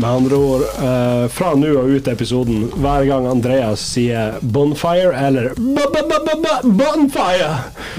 [0.00, 5.50] Med andre ord, eh, fra nå og ut episoden, hver gang Andreas sier 'bonfire' eller
[5.56, 7.50] b-b-b-b-bonfire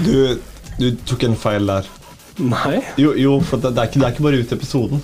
[0.02, 0.40] Du,
[0.80, 1.86] du tok en feil der.
[2.42, 2.80] Nei.
[2.98, 5.02] Jo, jo for det, det, er ikke, det er ikke bare ut episoden.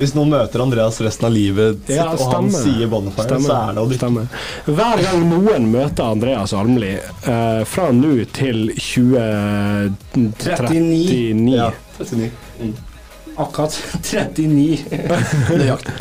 [0.00, 3.72] Hvis noen møter Andreas resten av livet sitt, Ja, og han sier Bonfire, så er
[3.76, 4.00] det å drikke.
[4.00, 4.26] Stemmer.
[4.66, 12.30] Hver gang noen møter Andreas Almli, eh, fra nå til 2039 Ja, 39.
[13.40, 13.72] Akkurat
[14.04, 14.84] 39
[15.56, 15.92] nøyaktig.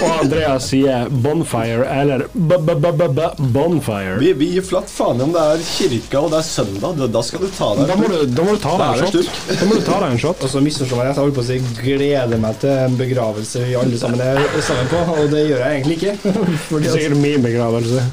[0.00, 4.16] Og Andreas sier 'bonfire' eller b-b-b-b-bonfire.
[4.22, 7.02] Vi, vi gir flatt faen i om det er kirka og det er søndag.
[7.12, 9.32] Da, skal du ta deg Da må du, da må du ta deg en shot.
[9.52, 10.44] Da må du ta deg en shot.
[10.46, 11.12] Og så misforstår jeg.
[11.12, 14.88] jeg holdt på å si gleder meg til en begravelse vi alle sammen er sammen
[14.92, 16.14] på, og det gjør jeg egentlig ikke.
[16.70, 18.06] Fordi Det er sikkert min begravelse.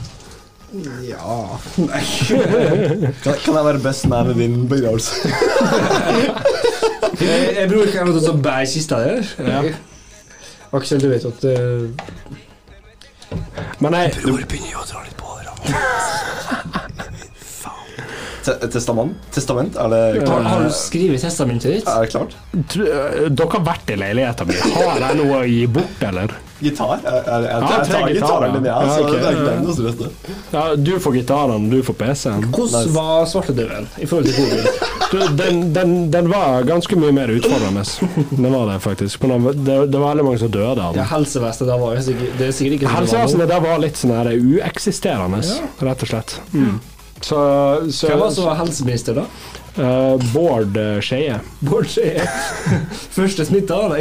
[1.06, 1.36] ja
[1.78, 2.04] Nei.
[3.24, 5.12] Kan, kan jeg være best man i din begravelse?
[7.22, 9.34] Jeg, jeg bruker ikke noe til å bære kista der.
[9.48, 9.62] Ja.
[10.74, 11.86] Aksel, du vet at uh,
[13.84, 14.84] Men jeg, Bror, begynner jo
[18.44, 19.16] Te testament?
[19.32, 19.78] Testament?
[19.80, 20.48] Er det klart?
[20.52, 21.88] har du skrevet testamentet ditt?
[21.88, 22.36] Er det klart?
[22.54, 24.74] øh, dere har vært i leiligheten min.
[24.76, 26.34] Har jeg noe å gi bort, eller?
[26.64, 27.00] Gitar?
[27.04, 28.78] Ja, jeg jeg tar gitaren din, ja.
[28.82, 28.96] ja.
[28.96, 29.98] Så det er ikke det ikke noe stress.
[30.00, 30.38] det.
[30.54, 32.46] Ja, du får gitaren, du får PC-en.
[32.56, 35.38] Hvordan var svartedauden i forhold til covid?
[35.38, 37.84] Den, den, den var ganske mye mer utfordrende.
[38.32, 39.22] Den var det, faktisk.
[39.30, 41.10] Men det, det det var veldig mange som døde av Ja, den.
[41.12, 42.98] helsevesenet der var jo sikkert Det er sikkert ikke det var.
[43.02, 45.42] Helsevesenet der var litt sånn her ueksisterende,
[45.86, 46.34] rett og slett.
[46.54, 46.80] Mm.
[47.24, 47.38] Så,
[47.94, 49.28] så Hvem var som var helseminister, da?
[49.78, 51.40] Eh, Bård eh, Skeie.
[51.60, 52.28] Bård Skeie.
[53.18, 53.98] Første smitta, da?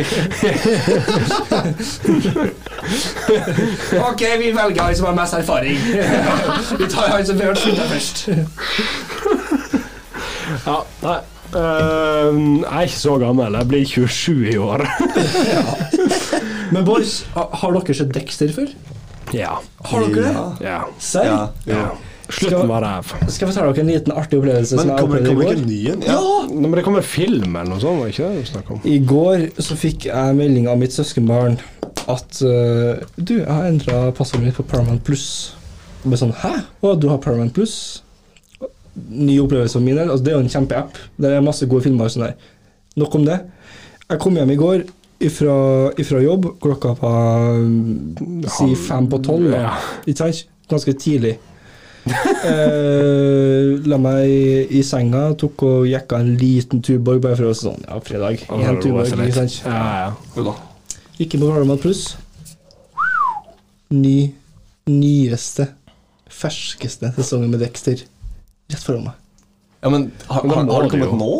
[4.10, 5.78] ok, vi velger han som har mest erfaring.
[6.80, 8.16] vi tar han som ble smitta først.
[10.66, 11.20] Ja, nei.
[11.52, 13.54] Uh, jeg er ikke så gammel.
[13.58, 14.86] Jeg blir 27 i år.
[16.72, 18.72] Men boys, har dere sett Dexter før?
[19.32, 19.58] ja.
[19.84, 20.32] Har dere det?
[20.32, 20.70] Ja.
[20.70, 20.80] ja.
[20.98, 21.26] Serr?
[21.26, 21.90] Ja, ja.
[22.32, 22.48] Ja.
[22.48, 23.12] Slutten var ræv.
[23.28, 25.80] Skal jeg fortelle dere en liten artig opplevelse Men kommer kommer i ikke en ny
[25.92, 26.04] en?
[26.06, 26.18] Ja.
[26.48, 28.84] Nå, Men det kommer film eller noe sånt, var ikke det du om?
[28.88, 31.58] I går så fikk jeg melding av mitt søskenbarn
[32.10, 35.26] at uh, Du, jeg har endra passordet mitt på Paramount Pluss.
[36.02, 36.54] Og bare sånn Hæ?
[36.82, 37.76] Å, du har Paramount Pluss?
[38.94, 40.10] Ny opplevelse for min del.
[40.10, 40.98] Altså, det er jo en kjempeapp.
[41.20, 42.50] Det er masse gode filmer og sånn der.
[43.00, 43.38] Nok om det.
[44.08, 44.82] Jeg kom hjem i går
[45.24, 45.54] ifra,
[46.02, 46.50] ifra jobb.
[46.60, 49.54] Klokka var mm, si fem på tolv.
[49.54, 49.76] Ja.
[50.04, 50.44] Ikke sant?
[50.72, 51.36] Ganske tidlig.
[52.50, 57.54] eh, la meg i, i senga, tok og jekka en liten Tuborg bare for å
[57.56, 58.42] sånn Ja, fredag.
[58.50, 59.60] En Tuborg, ikke sant?
[59.66, 60.54] Ja, ja.
[61.20, 62.16] Gikk på Paramount Pluss.
[63.92, 64.32] Ny,
[64.88, 65.68] nyeste,
[66.32, 68.00] ferskeste sesongen med Dexter
[68.72, 69.18] rett foran meg.
[69.82, 71.32] Ja, men har, har, har det det kommet nå?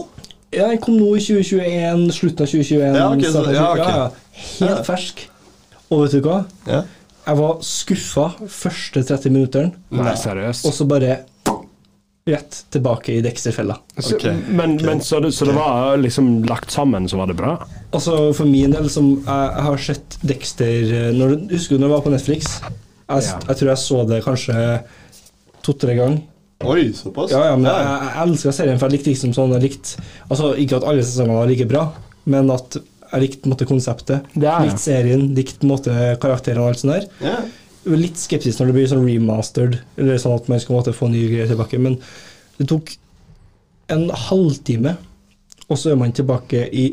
[0.53, 2.97] Ja, Den kom nå i 2021, slutten av 2021.
[2.99, 3.89] Ja, ok, så- ja, 20- ok.
[3.89, 5.23] ja, Helt fersk.
[5.93, 6.43] Og vet du hva?
[6.69, 6.83] Ja.
[7.23, 9.73] Jeg var skuffa første 30 minuttene.
[9.95, 10.67] Nei, seriøst.
[10.67, 11.21] og så bare
[12.27, 13.75] rett tilbake i Dexter-fella.
[13.99, 14.15] Okay.
[14.15, 17.57] Ok, men, men så, det, så det var liksom lagt sammen, så var det bra?
[17.91, 21.89] Altså For min del, som jeg, jeg har sett Dexter eh, når, Husker du når
[21.89, 22.53] det var på Netflix?
[22.63, 23.41] Jeg, Ja.
[23.49, 24.55] jeg tror jeg så det kanskje
[25.67, 26.23] to-tre ganger.
[26.63, 27.35] Oi, såpass?
[27.35, 30.53] Ja, ja, men jeg, jeg elsker serien, for jeg likte liksom sånn jeg likte, Altså
[30.63, 31.89] Ikke at alle sesongene var like bra,
[32.31, 32.79] men at
[33.13, 34.25] jeg likte måte, konseptet.
[34.35, 34.69] Det er det.
[34.71, 37.07] Likte serien, likte på måte karakterene og alt sånt der.
[37.21, 37.37] Ja.
[37.85, 41.09] Jeg Litt skeptisk når det blir sånn remastered, eller sånn at man skal måte få
[41.11, 41.97] nye greier tilbake, men
[42.59, 42.93] det tok
[43.91, 44.97] en halvtime,
[45.69, 46.93] og så er man tilbake i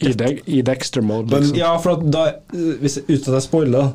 [0.00, 1.56] I, de, i Dexter-mode, Men- liksom.
[1.60, 2.22] Ja, for at da,
[2.80, 3.90] hvis, uten at jeg spoiler,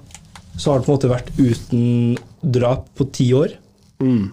[0.56, 3.56] så har det på en måte vært uten drap på ti år.
[4.00, 4.28] Mm.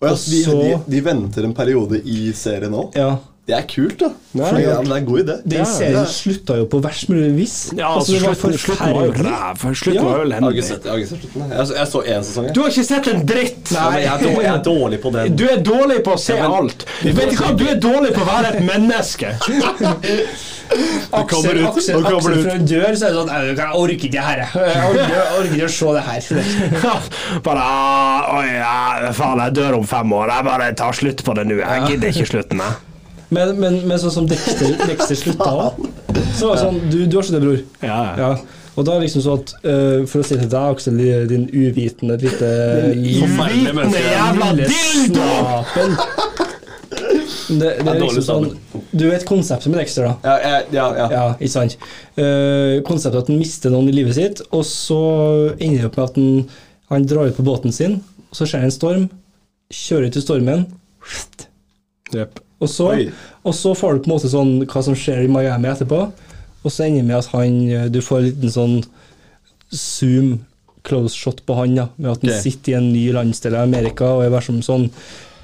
[0.00, 2.96] Og ja, de, de, de venter en periode i serien òg?
[2.98, 3.12] Ja.
[3.50, 4.08] Det er kult, da.
[4.38, 4.70] Nei, Fordi, ja.
[4.70, 5.34] ja, det er en god idé.
[5.50, 7.54] Den serien slutta jo på verst mulig vis.
[7.74, 9.64] Ja, Altså, altså, det slutten, var jo ræv.
[9.80, 10.04] Slutten Ja.
[10.06, 10.38] var jo elendig.
[10.38, 11.50] jeg har ikke sett slutten.
[11.50, 11.88] jeg.
[11.90, 12.44] Så én sesong.
[12.46, 12.54] jeg.
[12.54, 13.72] Du har ikke sett en dritt!
[13.74, 15.36] Nei, jeg, er dårlig, jeg er dårlig på den.
[15.36, 16.86] Du er dårlig på å se Ja, men- alt.
[17.02, 19.34] Du vet ikke hva, du er dårlig på å være et menneske.
[21.10, 24.10] kommer Aksel, ut, Aksel, Aksel fra en dør, så er det sånn Jeg orker ikke
[24.14, 24.42] det her.
[24.44, 24.50] jeg.
[25.40, 27.40] Orker, ikke å se det her.
[27.46, 27.64] Bare
[28.38, 30.30] Oi, ja, faen, jeg dør om fem år.
[30.36, 31.58] Jeg bare tar slutt på det nå.
[31.64, 32.89] Jeg gidder ikke slutten, jeg.
[33.30, 35.84] Men, men, men sånn som Dexter, Dexter slutta òg,
[36.36, 37.60] så var det sånn Du, du har skjønt det, bror.
[37.86, 38.14] Ja, ja.
[38.18, 38.60] Ja.
[38.78, 41.00] Og da er det liksom sånn at uh, For å si det til deg, Aksel,
[41.30, 42.50] din uvitende lite
[43.20, 45.28] Forferdelig jævla dildo!
[47.50, 48.44] Det, det er liksom sånn.
[48.94, 50.12] Du vet konseptet med Dexter, da?
[50.22, 51.06] Ja, ja, ja.
[51.10, 51.74] Ja, ikke sant?
[52.14, 55.00] Uh, konseptet at han mister noen i livet sitt, og så
[55.56, 56.60] ender det opp med at han,
[56.94, 57.98] han drar ut på båten sin,
[58.30, 59.08] og så skjer det en storm,
[59.74, 60.62] kjører ut i stormen,
[62.12, 62.40] Jepp.
[62.60, 62.90] og så,
[63.44, 66.00] og så får du på en måte sånn hva som skjer i Miami etterpå,
[66.60, 68.78] og så ender det med at han, du får en liten sånn
[69.72, 70.40] zoom
[70.84, 72.42] close shot på han, da, med at han okay.
[72.44, 74.86] sitter i en ny landsdel i Amerika og er bare som sånn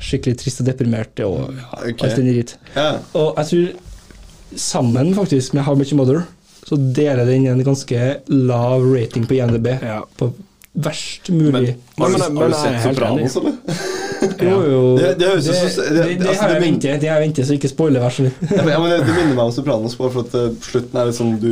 [0.02, 2.02] skikkelig trist og deprimert og ja, Ok.
[2.04, 2.56] alt den dritt.
[2.74, 2.98] Yeah.
[3.16, 6.24] Og jeg tror sammen faktisk med How Much Mother
[6.66, 9.68] så deler den en ganske lav rating på INDB.
[9.80, 10.00] Ja.
[10.18, 10.32] På
[10.74, 11.76] verst mulig.
[11.96, 13.54] Men, Men- men- men er helt Sopranos, eller?
[14.48, 14.80] jo, jo.
[14.98, 17.46] Det- det høres ut som- det, altså, har jeg min- ventet, det har jeg ventet,
[17.48, 18.32] så ikke spoiler, vær så snill.
[18.56, 21.18] Ja, men, det, det minner meg om Sopranos, bare for at eh, slutten er litt
[21.18, 21.50] sånn du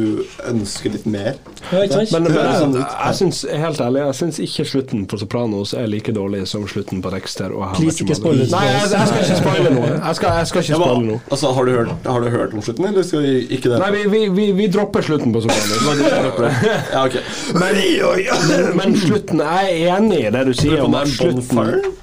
[0.50, 1.35] ønsker litt mer.
[1.72, 2.12] Ja, ikke sant?
[2.12, 2.96] Men, men Det høres jeg, sånn ut.
[3.07, 7.00] jeg syns helt ærlig Jeg syns ikke slutten på Sopranos er like dårlig som slutten
[7.05, 7.53] på Dexter.
[7.57, 8.20] Og Please, ikke Mother.
[8.20, 8.50] spoil it.
[8.55, 9.90] Nei, jeg, jeg skal ikke spoile noe.
[9.94, 11.20] Jeg skal, jeg skal ikke spoile noe.
[11.31, 13.79] altså, har, du hørt, har du hørt om slutten, eller skal vi ikke det?
[13.85, 16.03] Nei, vi, vi, vi, vi dropper slutten på Sopranos.
[16.94, 17.20] Ja, okay.
[17.55, 21.94] Men, men slutten Jeg er enig i det du sier om slutten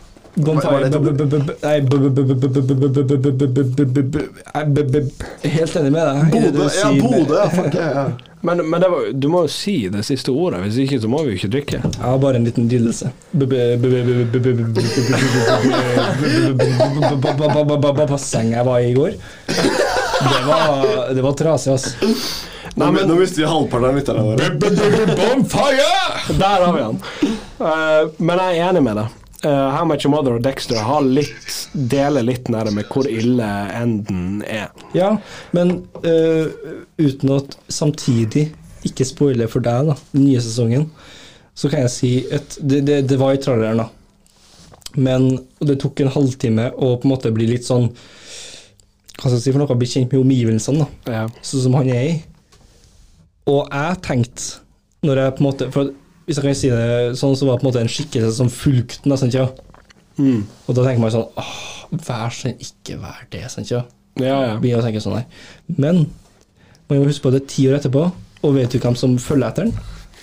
[5.44, 6.18] Helt enig med deg.
[6.32, 6.68] Bodø,
[7.36, 7.48] ja.
[7.52, 8.06] Fuck, ja.
[8.42, 11.36] Men, men var, du må jo si det siste ordet, hvis ikke så må vi
[11.36, 11.82] jo ikke drikke.
[11.84, 13.12] Jeg har bare en liten lidelse.
[18.10, 19.14] Bassenget jeg var i i går,
[19.52, 21.94] det var, det var trasig, altså.
[22.72, 24.50] Nei, men, nå mister vi halvparten av lytterne våre.
[25.12, 25.96] Bonfire!
[26.32, 27.02] Der har vi han.
[28.18, 29.21] Men jeg er enig med deg.
[29.42, 33.48] Uh, How Much Your Mother og Dexter har litt, deler litt nære med hvor ille
[33.74, 34.70] enden er.
[34.94, 35.16] Ja,
[35.56, 36.52] men uh,
[37.02, 38.52] uten at samtidig
[38.86, 40.86] ikke spoile for deg, da, den nye sesongen,
[41.58, 43.90] så kan jeg si at det, det, det var i traileren, da.
[45.02, 45.28] Men
[45.64, 47.86] det tok en halvtime å på en måte bli litt sånn
[49.16, 49.78] Hva skal jeg si for noe?
[49.80, 51.14] Bli kjent med omgivelsene, da.
[51.16, 51.24] Ja.
[51.46, 52.16] sånn som han er i.
[53.50, 54.62] Og jeg tenkte,
[55.08, 55.94] når jeg på en måte For
[56.26, 58.50] hvis jeg kan si det sånn, så var det på en måte en skikkelse som
[58.54, 59.32] fulgte den.
[59.34, 59.48] ja?
[60.18, 60.44] Mm.
[60.68, 61.54] Og da tenker man sånn åh,
[61.92, 63.44] Vær så ikke vær det.
[63.52, 63.82] sant, ja?
[64.16, 64.54] Ja, ja.
[64.62, 65.26] Begynner å tenke sånn her.
[65.68, 66.06] Men
[66.88, 68.06] man må huske på det ti år etterpå,
[68.42, 69.74] og vet du hvem som følger etter den?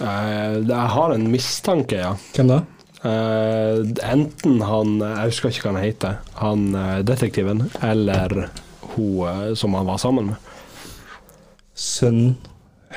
[0.00, 2.14] Eh, jeg har en mistanke, ja.
[2.36, 2.62] Hvem da?
[3.06, 3.78] Eh,
[4.10, 6.16] enten han Jeg husker ikke hva han heter.
[6.40, 8.48] Han eh, detektiven, eller
[8.94, 10.48] hun eh, som han var sammen med.
[11.78, 12.36] Sønnen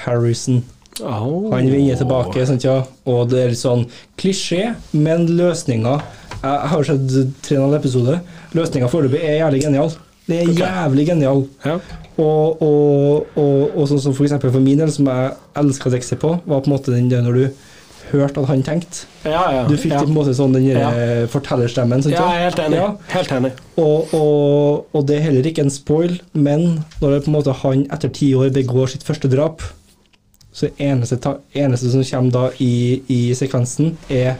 [0.06, 0.64] Harrison.
[1.02, 1.50] Oh.
[1.54, 2.82] Han vender tilbake, sant, ja.
[3.10, 3.88] og det er litt sånn
[4.20, 5.98] klisjé, men løsninga
[6.42, 7.10] Jeg har sett
[7.46, 8.20] tre og en halv episode.
[8.58, 9.92] Løsninga foreløpig er jævlig genial.
[10.26, 11.44] Det er jævlig genial.
[11.66, 11.76] Ja.
[12.22, 16.18] Og, og, og, og sånn som for eksempel for min del, som jeg elska Dexter
[16.22, 17.68] på, var på en måte den der når du
[18.12, 19.06] hørte at han tenkte.
[19.24, 19.62] Ja, ja.
[19.70, 20.02] Du fikk ja.
[20.02, 20.90] på en måte sånn den Ja.
[21.32, 22.02] fortellerstemmen.
[22.04, 22.80] sant, ja, jeg er helt enig.
[22.82, 22.90] Ja.
[23.14, 23.52] Helt enig.
[23.78, 27.56] Og, og, og det er heller ikke en spoil, men når det på en måte
[27.62, 29.64] han etter ti år begår sitt første drap,
[30.52, 31.18] så eneste,
[31.54, 34.36] eneste som kommer da i, i sekvensen, er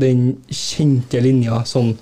[0.00, 1.94] den kjente linja sånn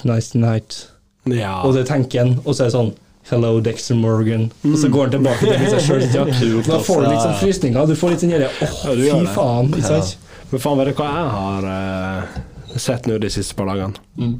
[0.00, 0.86] Nice night.
[1.28, 1.58] Ja.
[1.66, 2.92] Og det tenker han, og så er det sånn
[3.28, 4.46] Hello, Dexter Morgan.
[4.64, 6.04] Og så går han tilbake til seg sjøl.
[6.16, 6.24] Ja.
[6.66, 7.90] Da får du litt sånn frysninger.
[7.90, 9.68] Du får litt sånn derre Åh, Ja, fy faen.
[9.76, 10.30] Ikke sant?
[10.50, 12.40] Men faen, vet du hva jeg har uh,
[12.80, 14.00] sett nå de siste par dagene?
[14.16, 14.32] Mm.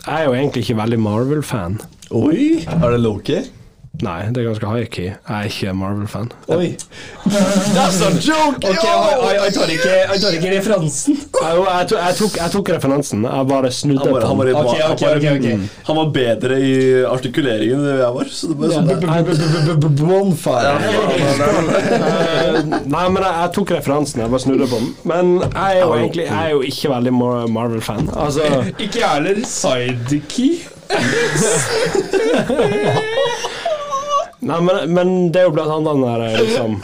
[0.00, 1.78] Jeg er jo egentlig ikke veldig Marvel-fan.
[2.16, 2.64] Oi!
[2.64, 3.38] Er det Loki?
[4.04, 5.06] Nei, det er ganske high-key.
[5.08, 6.28] Jeg er ikke Marvel-fan.
[6.52, 6.76] Oi.
[7.24, 8.60] That's a joke!
[8.60, 11.16] Ok, han tar ikke, han tar ikke referansen.
[11.16, 13.24] Jeg, jeg, tok- jeg, tok, jeg tok referansen.
[13.24, 14.26] Jeg bare snudde på den.
[14.26, 14.44] Han, var,
[15.88, 18.28] han bedre i artikuleringen enn jeg var.
[18.36, 18.84] Så det bare sånn
[19.96, 20.76] Bonfire.
[22.84, 24.20] Nei, men jeg, jeg tok referansen.
[24.26, 24.92] Jeg bare snudde på den.
[25.08, 28.04] Men jeg er jo egentlig jeg er jo ikke veldig Mar- Marvel-fan.
[28.12, 28.44] Altså
[28.76, 29.40] Ikke jeg heller.
[29.56, 30.52] Sidekey.
[34.46, 36.76] Nei, men, men det er jo blant annet den der liksom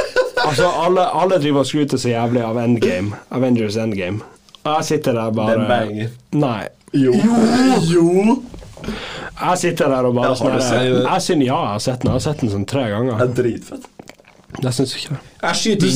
[0.42, 3.14] Altså, alle, alle driver og skryter så jævlig av Endgame.
[3.30, 4.24] Avengers Endgame.
[4.64, 6.08] Og jeg sitter der bare Den banger.
[6.34, 6.64] Nei.
[6.98, 7.14] Jo.
[7.86, 8.42] jo.
[9.42, 11.04] Jeg sitter der og bare Ja, har du sånn det?
[11.06, 12.10] Jeg syns ja, jeg har sett den.
[12.10, 13.22] Jeg har sett den sånn tre Det ganger.
[13.22, 13.86] er dritfett.
[14.62, 15.20] Jeg syns ikke det.
[15.42, 15.94] Jeg skyter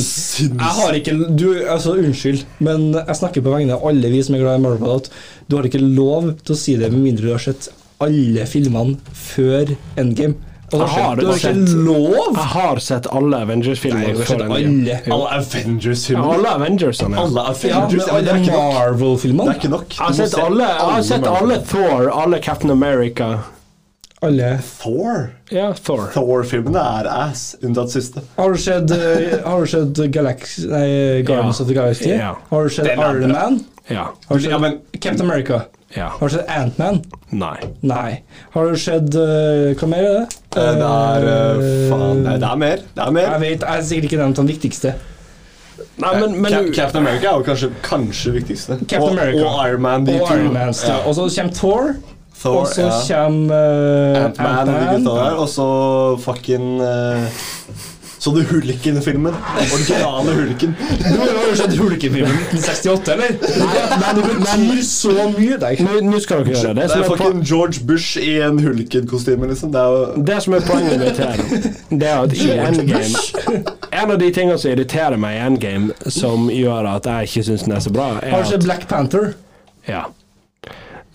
[0.62, 4.38] Jeg har ikke du, altså Unnskyld, men jeg snakker på vegne av alle vi som
[4.38, 5.10] er glad i Marvel.
[5.50, 7.68] Du har ikke lov til å si det med mindre du har sett
[8.02, 10.38] alle filmene før Endgame.
[10.72, 12.32] Altså, Jeg har du har ikke lov!
[12.34, 14.06] Jeg har sett alle Avengers-filmer.
[14.08, 15.00] alle.
[15.06, 16.32] Alle Avengers-filmer.
[16.34, 17.06] alle Avengers, ja.
[17.06, 17.66] Alle Ja, Avengers.
[17.66, 18.50] men Ja, men det alle er ikke.
[19.36, 19.88] Det er ikke nok.
[19.90, 23.38] Jeg har sett se alle, jeg har sett alle Thor, alle Captain America.
[24.22, 24.58] Alle.
[24.80, 25.30] Thor.
[25.52, 26.10] Ja, Thor.
[26.14, 28.20] Thor-filmene er ass, unntatt siste.
[28.36, 31.62] Har du sett, eh, har du sett Galaxy, nei, Guardians Ja.
[31.62, 32.08] of the Galaxy?
[32.10, 32.34] Ja.
[32.50, 32.86] Har du sett.
[32.98, 33.64] Iron Man?
[33.88, 34.08] Ja.
[34.28, 35.62] Har du sett Ja, men- Captain America?
[35.94, 36.08] Ja.
[36.18, 37.02] Har du sett Ant-Man?
[37.30, 37.58] Nei.
[37.86, 38.22] Nei.
[38.54, 40.24] Har du sett uh, Hva mer er det?
[40.56, 42.24] Eh, Det er uh, Faen.
[42.24, 42.82] Nei, det er mer.
[42.96, 44.94] Det er Jeg vet, jeg er sikkert ikke nevnt den viktigste.
[45.96, 48.78] Nei, men, men Cap Captain America er jo kanskje, kanskje viktigste.
[48.84, 49.46] Captain America.
[49.46, 50.04] og Iron Man.
[50.08, 50.34] De Og to.
[50.34, 50.74] Iron Man.
[50.74, 50.98] Ja.
[51.06, 51.92] Og så kommer Thor,
[52.42, 52.98] Thor, og så ja.
[53.14, 55.38] kommer uh, Ant-Man Ant-Man.
[55.40, 55.68] Og så
[56.24, 56.82] fucking
[58.26, 59.34] Så du Hulken-filmen?
[59.74, 60.74] Originale Hulken.
[60.98, 63.36] Du har jo sett Hulken-filmen 1968, eller?
[64.00, 65.58] Nei, det betyr så mye.
[65.62, 65.70] Nei.
[65.86, 66.88] nå nå skal dere gjøre det.
[66.90, 69.70] Det er fucking George Bush i en Hulken-kostyme, liksom.
[69.76, 71.44] Det er jo det som er poenget mitt her,
[72.02, 73.62] det er at i Endgame
[73.94, 77.68] En av de tingene som irriterer meg i Endgame, som gjør at jeg ikke syns
[77.68, 79.36] den er så bra, Har er du sett Black Panther?
[79.86, 80.02] ja,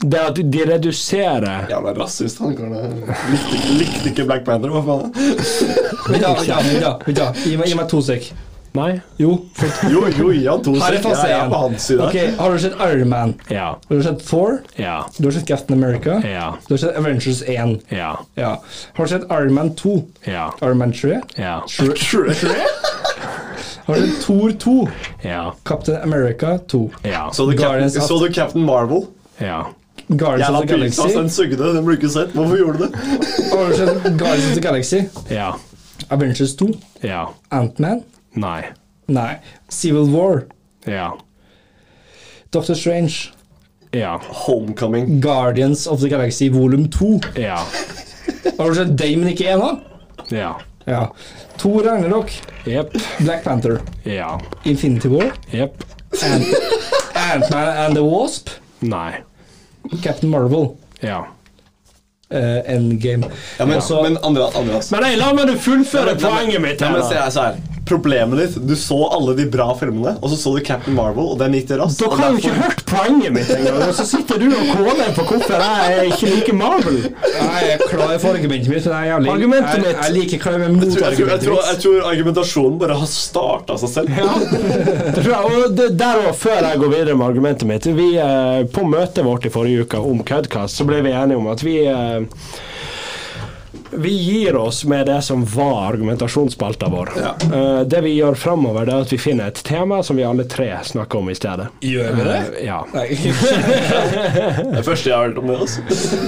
[0.02, 2.40] det at de reduserer Ja, men rasist.
[2.40, 3.18] Han karen der.
[3.32, 5.12] likte, likte ikke Black Panther, hva faen?
[5.14, 6.34] Vent, da.
[6.34, 7.28] vent da, vent da, vent da.
[7.44, 8.32] Gi meg, gi meg to sek.
[8.74, 9.02] Nei?
[9.20, 9.34] Jo.
[9.92, 11.28] Jo, jo, han to Her er sek.
[11.28, 12.06] Jeg er på hans side.
[12.06, 13.34] Ok, Har du sett Iron Man?
[13.52, 13.66] Ja.
[13.90, 14.62] Har du sett Thor?
[14.80, 15.02] Ja.
[15.18, 16.22] Du har sett Captain America?
[16.24, 16.54] Ja.
[16.68, 17.82] Du har sett Avengers 1?
[17.92, 18.14] Ja.
[18.40, 18.54] Ja.
[18.94, 19.98] Har du sett Iron Man 2?
[20.24, 20.54] Ja.
[20.62, 21.20] Iron Man 3?
[21.36, 21.58] Ja.
[23.86, 24.88] Har du sett Thor 2?
[25.22, 25.54] Ja.
[25.64, 26.92] Captain America 2?
[27.04, 27.30] Ja.
[27.34, 29.06] Så du, Captain, så du Captain Marvel?
[29.38, 29.68] Ja.
[30.18, 31.16] Guardians Jævla of the Galaxy?
[31.18, 31.58] den sugde.
[31.76, 32.34] Den ble ikke sett.
[32.36, 32.96] Hvorfor gjorde du det?
[33.52, 35.02] Har du sett Guardians of the Galaxy?
[35.30, 35.52] Ja.
[36.10, 36.68] Avengers 2?
[37.04, 37.26] Ja.
[37.52, 38.04] Ant-Man?
[38.36, 38.62] Nei.
[39.08, 39.36] Nei.
[39.70, 40.44] Civil War?
[40.88, 41.12] Ja.
[42.52, 43.32] Doctor Strange?
[43.92, 44.18] Ja.
[44.46, 45.22] Homecoming.
[45.22, 47.20] Guardians of the Galaxy volum 2?
[47.36, 47.60] Ja.
[48.58, 49.80] Har du sett Damon ikke en av?
[50.32, 50.54] Ja.
[50.86, 51.06] Ja.
[51.58, 52.32] Thor Ragnarok?
[52.66, 52.94] Yep.
[53.20, 53.82] Black Panther?
[54.04, 54.40] Ja.
[54.64, 55.32] Infinity War?
[55.52, 55.84] Yep.
[56.12, 56.56] Ant-
[57.16, 58.50] Ant-Man and the Wasp?
[58.80, 59.22] Nei.
[60.04, 60.70] Captain Marvel?
[61.02, 61.20] Ja.
[62.32, 63.26] Uh, Endgame.
[63.60, 64.92] Ja, men, Altså- men andre, andre, altså.
[64.96, 67.56] Men nei, la meg fullføre men- poenget mitt her, men se her, se her.
[67.88, 71.40] Problemet ditt Du så alle de bra filmene, og så så du Captain Marvel, og
[71.42, 72.02] den gikk til raskt.
[72.04, 75.26] Dere har jo ikke hørt poenget mitt engang, og så sitter du og kåler på
[75.32, 77.00] hvorfor jeg ikke liker Marvel.
[77.32, 80.02] Jeg er klar for argumentet mitt, jeg liker jævlig Argumentet mitt.
[80.12, 81.70] jeg er klar med motargumentet mitt.
[81.72, 84.16] jeg tror argumentasjonen bare har starta seg selv.
[84.22, 85.62] Ja, det tror jeg.
[85.62, 89.26] Og det, der og før jeg går videre med argumentet mitt vi, eh, På møtet
[89.26, 92.22] vårt i forrige uke om Cudcast så ble vi enige om at vi eh,
[93.92, 97.12] vi gir oss med det som var argumentasjonsspalta vår.
[97.54, 100.70] Eh, det vi gjør framover, er at vi finner et tema som vi alle tre
[100.84, 101.68] snakker om i stedet.
[101.82, 102.40] Gjør vi det?
[102.40, 102.80] Uh, ja.
[102.94, 103.08] Nei.
[104.72, 105.58] Det er første jeg har hørt om det.
[105.62, 105.82] Altså.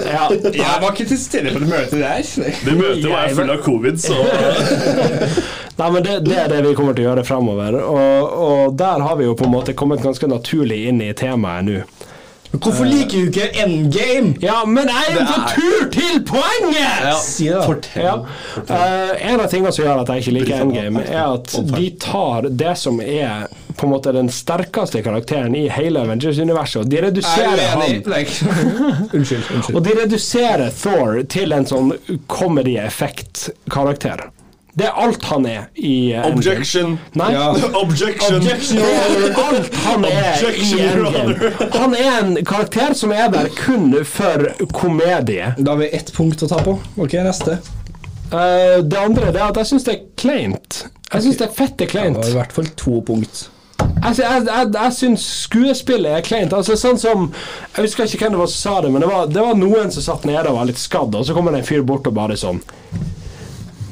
[0.05, 0.27] ja.
[0.53, 2.53] Jeg var ikke til stede på det møtet der.
[2.65, 4.17] Det møtet var jeg full av covid, så
[5.79, 7.79] Nei, men det, det er det vi kommer til å gjøre framover.
[7.81, 11.65] Og, og der har vi jo på en måte kommet ganske naturlig inn i temaet
[11.65, 11.79] nå.
[12.53, 14.35] Hvorfor liker du ikke Endgame?
[14.41, 17.39] Ja, men jeg er på tur til poenget!
[17.41, 17.61] ja.
[17.65, 18.03] Fortell.
[18.03, 18.13] Ja.
[18.69, 22.49] Uh, en av tingene som gjør at jeg ikke liker Endgame, er at de tar
[22.53, 27.57] det som er på en måte den sterkeste karakteren i hele Avengers-universet, og de reduserer
[27.57, 27.81] er han.
[29.17, 29.49] Unnskyld.
[29.49, 29.73] unnskyld.
[29.73, 31.91] Og de reduserer Thor til en sånn
[32.29, 34.27] comedy-effekt-karakter.
[34.73, 36.95] Det er alt han er i uh, Objection.
[37.19, 37.29] Nei.
[37.35, 37.51] Ja.
[37.83, 38.39] Objection.
[38.39, 38.79] Objection.
[39.43, 41.51] Alt han er i Endgame.
[41.75, 45.53] Han er en karakter som er der kun for komedie.
[45.59, 46.79] Da har vi ett punkt å ta på.
[46.97, 47.59] Ok, neste.
[48.33, 50.83] Uh, det andre det er at jeg syns det er kleint.
[51.13, 52.17] Jeg syns det er fette Det kleint.
[52.17, 53.45] var i hvert fall to punkt.
[53.77, 56.53] Jeg, jeg, jeg, jeg syns skuespillet er kleint.
[56.55, 57.27] Altså, sånn som
[57.75, 59.93] Jeg husker ikke hvem det var som sa det, men det var, det var noen
[59.93, 62.17] som satt nede og var litt skadd, og så kommer det en fyr bort og
[62.17, 62.63] bare sånn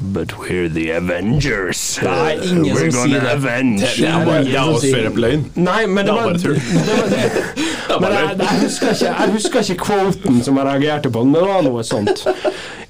[0.02, 1.98] But we're the Avengers.
[2.02, 3.30] Det er ingen we're som gonna sier det.
[3.30, 3.80] avenge.
[3.96, 5.44] Det er bare det er også løgn.
[5.54, 6.54] Nei, men det Det var, bare tull.
[7.88, 11.24] det var Men jeg, jeg, husker ikke, jeg husker ikke quoten som jeg reagerte på,
[11.24, 12.24] men det var noe sånt.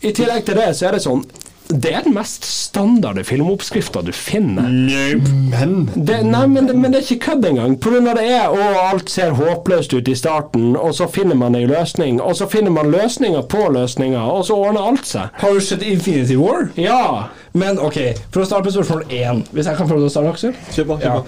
[0.02, 1.24] I tillegg til det, så er det sånn
[1.68, 4.66] Det er den mest standarde filmoppskrifta du finner.
[4.68, 7.76] Men Det, nei, men, det- men det er ikke kødd engang.
[8.10, 11.64] Av det er og alt ser håpløst ut i starten, og så finner man ei
[11.66, 15.30] løsning, og så finner man løsninger på løsninger, og så ordner alt seg.
[15.40, 16.68] Har du sett Infinity War?
[16.76, 17.28] Ja.
[17.54, 17.98] Men ok,
[18.32, 19.42] for å starte på spørsmål én.
[19.52, 20.54] Hvis jeg kan få lov til å starte, Aksel?
[20.72, 21.00] Kjøp, på.
[21.02, 21.22] Ja.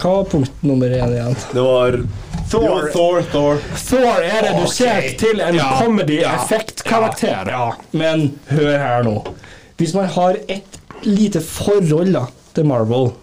[0.00, 1.34] Hva var punkt nummer én igjen?
[1.52, 1.98] Det var
[2.50, 3.58] Thor, Thor, Thor.
[3.88, 5.16] Thor er redusert okay.
[5.20, 5.78] til en Ja.
[5.82, 7.50] comedy-effekt-karakter.
[7.50, 9.18] Ja, men hør her nå.
[9.80, 13.14] Hvis man har et lite forhold da, til Marvel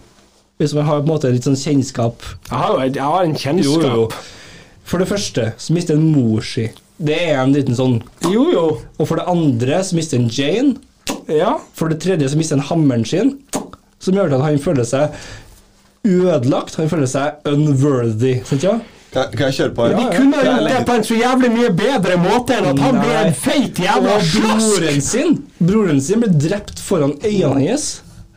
[0.58, 3.86] Hvis man har på en måte litt sånn kjennskap Jeg har jeg har en kjennskap.
[3.86, 4.08] Jo, jo.
[4.88, 6.66] For det første så mister en mor si.
[6.98, 8.66] Det er en liten sånn Jo, jo.
[8.98, 10.74] Og for det andre så mister en Jane.
[11.30, 11.54] Ja.
[11.76, 13.36] For det tredje så mister en hammeren sin,
[14.02, 15.14] som gjør at han føler seg
[16.08, 16.78] ødelagt.
[16.80, 18.38] Han føler seg unworthy.
[18.48, 18.78] Sant, ja?
[19.12, 19.86] Kan, kan jeg kjøre på?
[19.88, 20.16] Ja, De ja.
[20.18, 23.04] kunne ha gjort det på en så jævlig mye bedre måte enn at han Nei.
[23.06, 25.06] blir en feit jævla Og broren slask.
[25.08, 27.86] sin Broren sin ble drept foran øynene hans.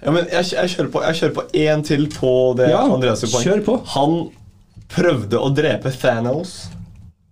[0.02, 3.22] Ja, men jeg, jeg kjører på Jeg kjører på én til på det Ja, Andreas
[3.28, 3.44] poeng.
[3.46, 3.76] kjør på.
[3.98, 4.16] Han
[4.92, 6.56] prøvde å drepe Thanos.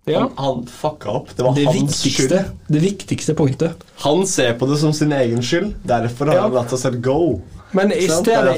[0.08, 0.20] Ja.
[0.24, 1.32] Han, han fucka opp.
[1.36, 2.52] Det var Det hans viktigste, skyld.
[2.76, 3.82] det viktigste pointet.
[4.04, 5.74] Han ser på det som sin egen skyld.
[5.86, 6.42] Derfor har Ja.
[6.46, 7.40] han latt seg go.
[7.72, 8.56] Men i stedet,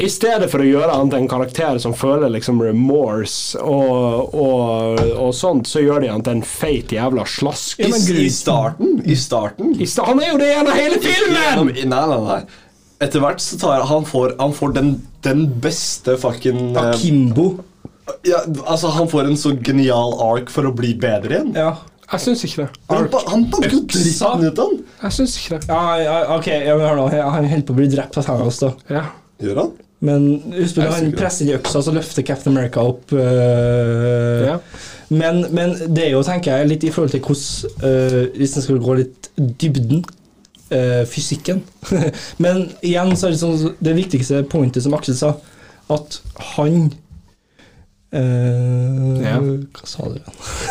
[0.00, 5.02] i stedet for å gjøre han til en karakter som føler liksom remorse og, og,
[5.20, 7.82] og sånt, så gjør de han til en feit jævla slask.
[7.84, 7.90] I,
[8.24, 11.72] I starten I starten I sta- Han er jo det gjennom hele filmen!
[11.74, 12.40] Nei, nei, nei.
[13.04, 14.88] Etter hvert så tar han får, han får den,
[15.22, 17.50] den beste fucking eh, Akimbo.
[18.26, 21.52] ja, Altså, han får en så genial ark for å bli bedre igjen.
[21.54, 21.76] Ja.
[22.08, 22.68] Jeg syns ikke det.
[22.88, 24.78] Han, han banker jo dritten ut av han.
[25.02, 25.68] Jeg syns ikke det.
[25.68, 27.08] Ja, ja, ok, ja, men hør nå.
[27.12, 28.70] Han holder på å bli drept av Thanos, da.
[28.88, 29.04] Ja.
[29.44, 29.74] Gjør han?
[30.08, 34.54] Men husk når han presser inn i øksa, så løfter Captain America opp øh, Ja.
[35.10, 38.66] men, men det er jo, tenker jeg, litt i forhold til hvordan øh, Hvis en
[38.68, 40.04] skal gå litt dybden
[40.70, 41.64] øh, fysikken.
[42.44, 45.34] men igjen så er det sånn det viktigste pointet som Aksel sa,
[45.90, 46.20] at
[46.54, 46.92] han
[48.12, 49.38] øh, Ja.
[49.40, 50.18] Hva sa du?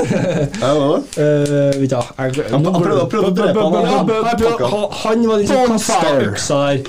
[0.62, 2.02] Ja, hva det Uh, ja,
[2.34, 3.74] du, jeg, Han, han prøvde, å drepe han.
[5.04, 6.80] Han, var den som kasta øksa der.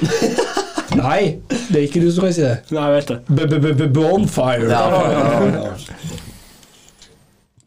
[1.02, 1.20] Nei,
[1.68, 2.56] det er ikke du som kan si det.
[2.72, 3.18] Nei, jeg vet det.
[3.28, 4.70] B-b-b-bonfire.
[4.72, 6.16] ja, ja, ja.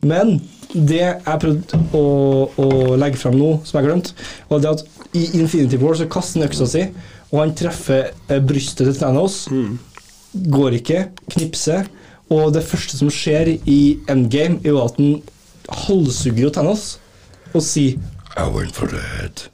[0.01, 0.39] Men
[0.73, 2.03] det jeg prøvde å,
[2.57, 2.67] å
[2.99, 4.15] legge fram nå, som jeg glemte,
[4.49, 4.83] var det at
[5.17, 6.85] i Infinity War så kaster han øksa si,
[7.31, 9.43] og han treffer eh, brystet til Thanos.
[10.31, 11.03] Går ikke,
[11.33, 11.89] knipser,
[12.31, 13.79] og det første som skjer i
[14.09, 15.21] Endgame, er jo at han
[15.85, 16.85] halshugger jo Thanos
[17.53, 17.97] og sier
[18.39, 19.45] I went for the head.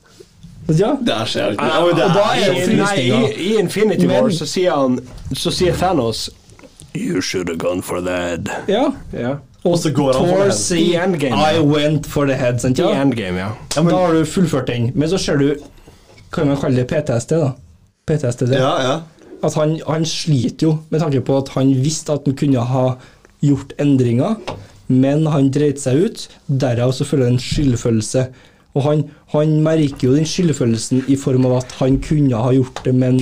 [0.67, 1.53] Ja, Det er skjer.
[1.57, 4.97] Ja, det og da er er det Nei, i, I Infinity War så sier han
[5.32, 6.25] Så sier Thanos
[6.97, 8.49] You should have gone for that.
[8.67, 8.89] ja.
[9.13, 9.36] Ja.
[9.63, 10.78] Og så går han for the head.
[10.78, 11.61] I Endgame, I ja.
[11.63, 12.80] went for the head, sant?
[12.80, 13.51] I Endgame, ja.
[13.75, 14.91] Ja, men- Da har du fullført den.
[14.95, 15.55] Men så ser du
[16.32, 17.51] Kan man kalle det PTSD, da?
[18.07, 18.41] PTSD.
[18.53, 19.01] Ja, ja.
[19.45, 22.85] At han, han sliter jo med tanke på at han visste at han kunne ha
[23.45, 24.38] gjort endringer,
[24.89, 26.27] men han dreit seg ut.
[26.47, 28.27] Derav så føler han en skyldfølelse.
[28.77, 32.81] Og han, han merker jo den skyldfølelsen i form av at han kunne ha gjort
[32.85, 33.19] det, men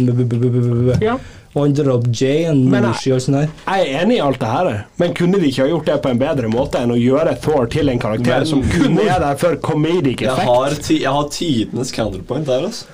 [1.03, 1.17] Ja.
[1.55, 3.51] Og han drar opp Jay og Morsi og sånn der.
[3.63, 6.09] Jeg er enig i alt det her, men kunne de ikke ha gjort det på
[6.11, 9.37] en bedre måte enn å gjøre Thor til en karakter Men som kun er der
[9.39, 10.49] for comedic Jeg effect?
[10.51, 12.85] har, ti, jeg har tidenes counterpoint der, altså.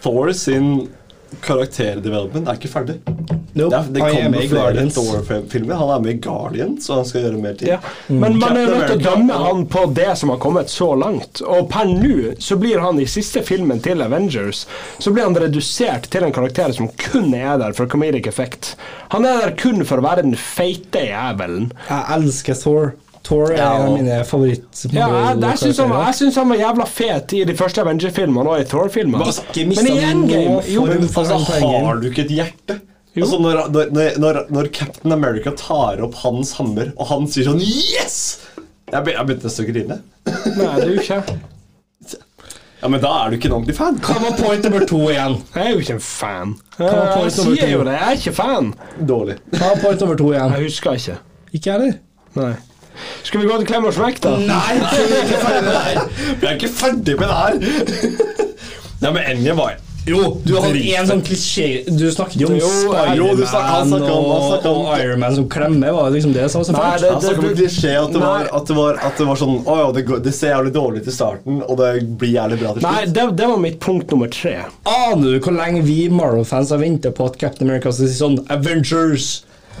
[0.00, 0.70] Thor sin
[1.44, 2.96] karakterdevelopment er ikke ferdig.
[3.52, 4.84] Nope, Det, er, det han er kommer flere.
[4.94, 5.74] Thor-filmer.
[5.80, 7.72] Han er med i Guardians, og han skal gjøre mer ting.
[7.72, 7.78] Ja.
[8.08, 11.42] Men man er nødt til å dømme han på det som har kommet så langt.
[11.42, 14.66] Og per nå så blir han i siste filmen til Avengers
[14.98, 18.74] Så blir han redusert til en karakter som kun er der for comedic effect.
[19.14, 21.70] Han er der kun for å være den feite jævelen.
[21.88, 22.92] Jeg elsker Thor.
[23.26, 23.70] Thor er Ja.
[23.76, 27.54] en av mine favoritt Ja, jeg, jeg syns han, han var jævla fet i de
[27.58, 29.26] første Avenger-filmene og i Thor-filmene.
[29.74, 32.80] Men i Endgame jo, altså, har du ikke et hjerte?
[33.14, 33.24] Jo.
[33.26, 37.60] Altså, når, når, når, når Captain America tar opp hans hammer, og han sier sånn
[37.60, 38.18] Yes!
[38.90, 39.96] Jeg, be, jeg begynte nesten å grine.
[40.26, 41.20] Nei, det er jo ikke
[42.80, 43.98] Ja, Men da er du ikke en ordentlig fan.
[44.06, 45.34] Hva var point nummer to igjen?
[45.52, 46.54] Jeg er jo ikke en fan.
[46.80, 48.70] Jeg sier jo det, jeg er ikke fan.
[49.10, 49.36] Dårlig.
[49.52, 50.54] Hva var point nummer to igjen?
[50.56, 51.18] Jeg husker ikke.
[51.52, 51.98] Ikke jeg heller.
[52.38, 52.52] Nei.
[53.24, 54.36] Skal vi gå til Klem og smekk, da?
[54.36, 56.02] Nei, vi er ikke ferdig med det her.
[56.40, 57.54] Vi er ikke ferdig med det her.
[59.00, 59.78] Nei, men Enje var
[60.08, 65.46] Jo, du hadde en sånn klisjé Du snakket jo om Spiderman og, og Ironman som
[65.52, 65.92] klemmer.
[65.96, 68.48] Var det liksom det som var så Nei, det, det- om klisjé at, det var-
[68.58, 71.08] at, det var- at det var sånn Å ja, det, det ser jævlig dårlig ut
[71.12, 73.14] i starten, og det blir jævlig bra til Nei, slutt.
[73.20, 74.56] det, det var mitt punkt nummer tre.
[74.88, 78.40] Aner du hvor lenge vi Marvel-fans har venta på at Captain America skal si sånn
[78.52, 79.30] Avengers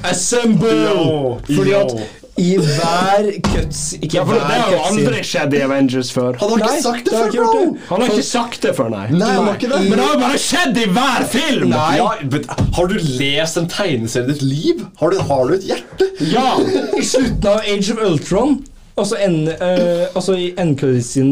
[0.04, 0.70] Assemble!
[0.72, 1.90] Yo, Fordi at
[2.38, 6.38] i hver cuts Ikke Ja, for Det har jo andre aldri skjedd i Avengers før.
[6.40, 7.60] Han har Nei, ikke sagt det det før, bro!
[7.60, 7.84] det.
[7.90, 9.04] Han har ikke sagt det før, nei.
[9.10, 9.54] Nei, nei.
[9.56, 9.80] ikke det.
[9.88, 11.68] Men det har jo bare skjedd i hver film!
[11.74, 11.92] Nei.
[11.98, 14.84] Ja, but, har du lest en tegneserie i ditt liv?
[15.02, 16.10] Har du, har du et hjerte?
[16.32, 16.54] Ja!
[16.96, 18.60] I slutten av Age of Ultron
[19.00, 20.50] Altså, en, uh, I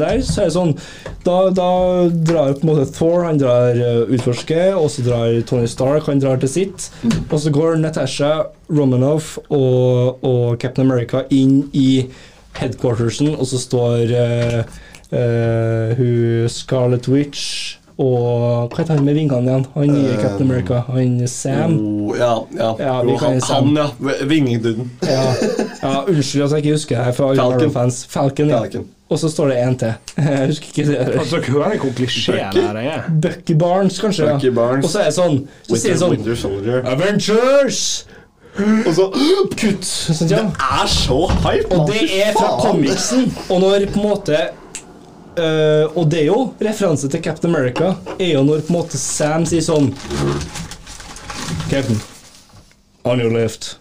[0.01, 0.75] der så er det sånn
[1.27, 1.71] Da, da
[2.09, 6.23] drar på en måte Thor Han drar uh, utforske, og så drar Tony Stark Han
[6.23, 6.89] drar til sitt.
[7.29, 12.09] Og så går Natasha Romanoff og, og Captain America inn i
[12.59, 14.61] headquartersen, og så står uh,
[15.13, 19.65] uh, hun Scarlet Witch og Hva heter han med vingene igjen?
[19.75, 20.83] Han nye Captain America.
[20.93, 21.73] Han Sam.
[21.79, 22.69] Oh, ja, ja.
[22.79, 23.73] Ja, vi Jo, han, Sam.
[23.77, 23.81] han.
[23.81, 24.27] ja.
[24.31, 24.91] Vingduden.
[25.03, 25.25] Ja,
[25.83, 27.43] ja, unnskyld at jeg ikke husker det for Falcon.
[27.59, 28.07] Marvel-fans.
[28.11, 28.61] Falcon, ja.
[28.63, 28.87] Falcon.
[29.09, 29.93] Og så står det en til.
[30.19, 30.97] Jeg husker ikke det.
[31.19, 33.07] Altså, dere hører hvor klisjé det her er.
[33.23, 34.27] Bucky Barnes, kanskje.
[34.27, 34.35] ja.
[34.37, 34.85] Bucky Barnes.
[34.85, 36.83] Og så er det sånn Så Winter, sier sånn Winter Soldier.
[36.93, 37.81] Avengers!
[38.59, 39.07] Og så
[39.57, 39.85] Kutt!
[39.87, 40.43] Sånn, ja.
[40.45, 41.71] Det er så hype!
[41.79, 43.27] Og det er fra comicsen.
[43.49, 44.43] Og når på en måte
[45.39, 47.95] øh, Og det er jo referanse til Captain America.
[48.19, 49.93] Er jo når på en måte Sam sier sånn
[51.71, 52.01] Captain,
[53.05, 53.79] on your left.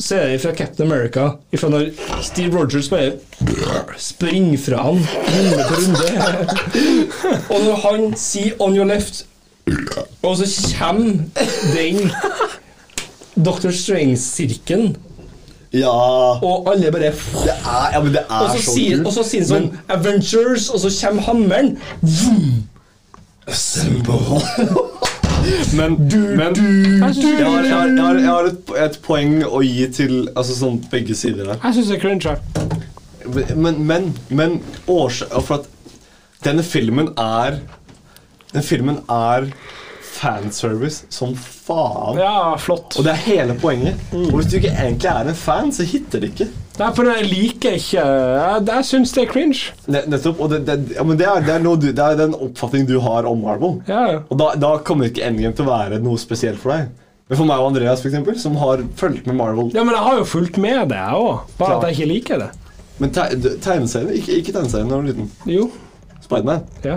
[0.00, 1.30] Så er det fra Captain America.
[1.52, 1.88] ifra når
[2.22, 3.12] Steve Rogers bare
[3.98, 5.00] springer fra han
[5.34, 6.08] runde på runde.
[7.54, 9.24] Og når han sier 'on your left',
[10.22, 11.12] og så kommer
[11.74, 12.10] den
[13.44, 13.70] Dr.
[13.70, 14.96] Strange-sirkelen,
[15.76, 19.06] Ja og alle bare Det er, ja, men det er så, sier, kult.
[19.06, 21.68] og så sier han sånn Avengers, og så kommer hammeren.
[25.78, 25.94] Men,
[26.36, 30.14] men jeg har, jeg har, jeg har, jeg har et, et poeng å gi til
[30.36, 31.56] altså sånn begge sider der.
[31.62, 32.34] Jeg syns det er cringe.
[33.56, 34.58] Men, men, men
[34.90, 35.66] års, For at
[36.44, 37.58] denne filmen er
[38.54, 39.48] Den filmen er
[40.18, 42.18] fanservice som faen.
[42.20, 42.96] Ja, flott.
[42.98, 44.00] Og det er hele poenget.
[44.12, 46.48] Og hvis du ikke egentlig er en fan, så hitter det ikke.
[46.78, 49.72] Nei, for jeg liker ikke Jeg, syns det er cringe.
[49.90, 50.38] Ne- Nettopp.
[50.44, 52.98] Og det, det, ja, men det, er, det, er du, det er den oppfatningen du
[53.02, 53.80] har om Marvel.
[53.90, 54.20] Ja, ja.
[54.30, 56.92] Og da, da kommer ikke Endgame til å være noe spesielt for deg.
[57.28, 60.04] Men for meg og Andreas, for eksempel, som har fulgt med Marvel Ja, men jeg
[60.06, 61.42] har jo fulgt med det, jeg òg.
[61.58, 61.76] Bare Klar.
[61.82, 62.50] at jeg ikke liker det.
[62.98, 63.26] Men te
[63.62, 65.28] tegneserien, ikke, ikke tegneserien da du var liten.
[65.50, 65.66] Jo.
[66.24, 66.64] Spiderman.
[66.86, 66.96] Ja.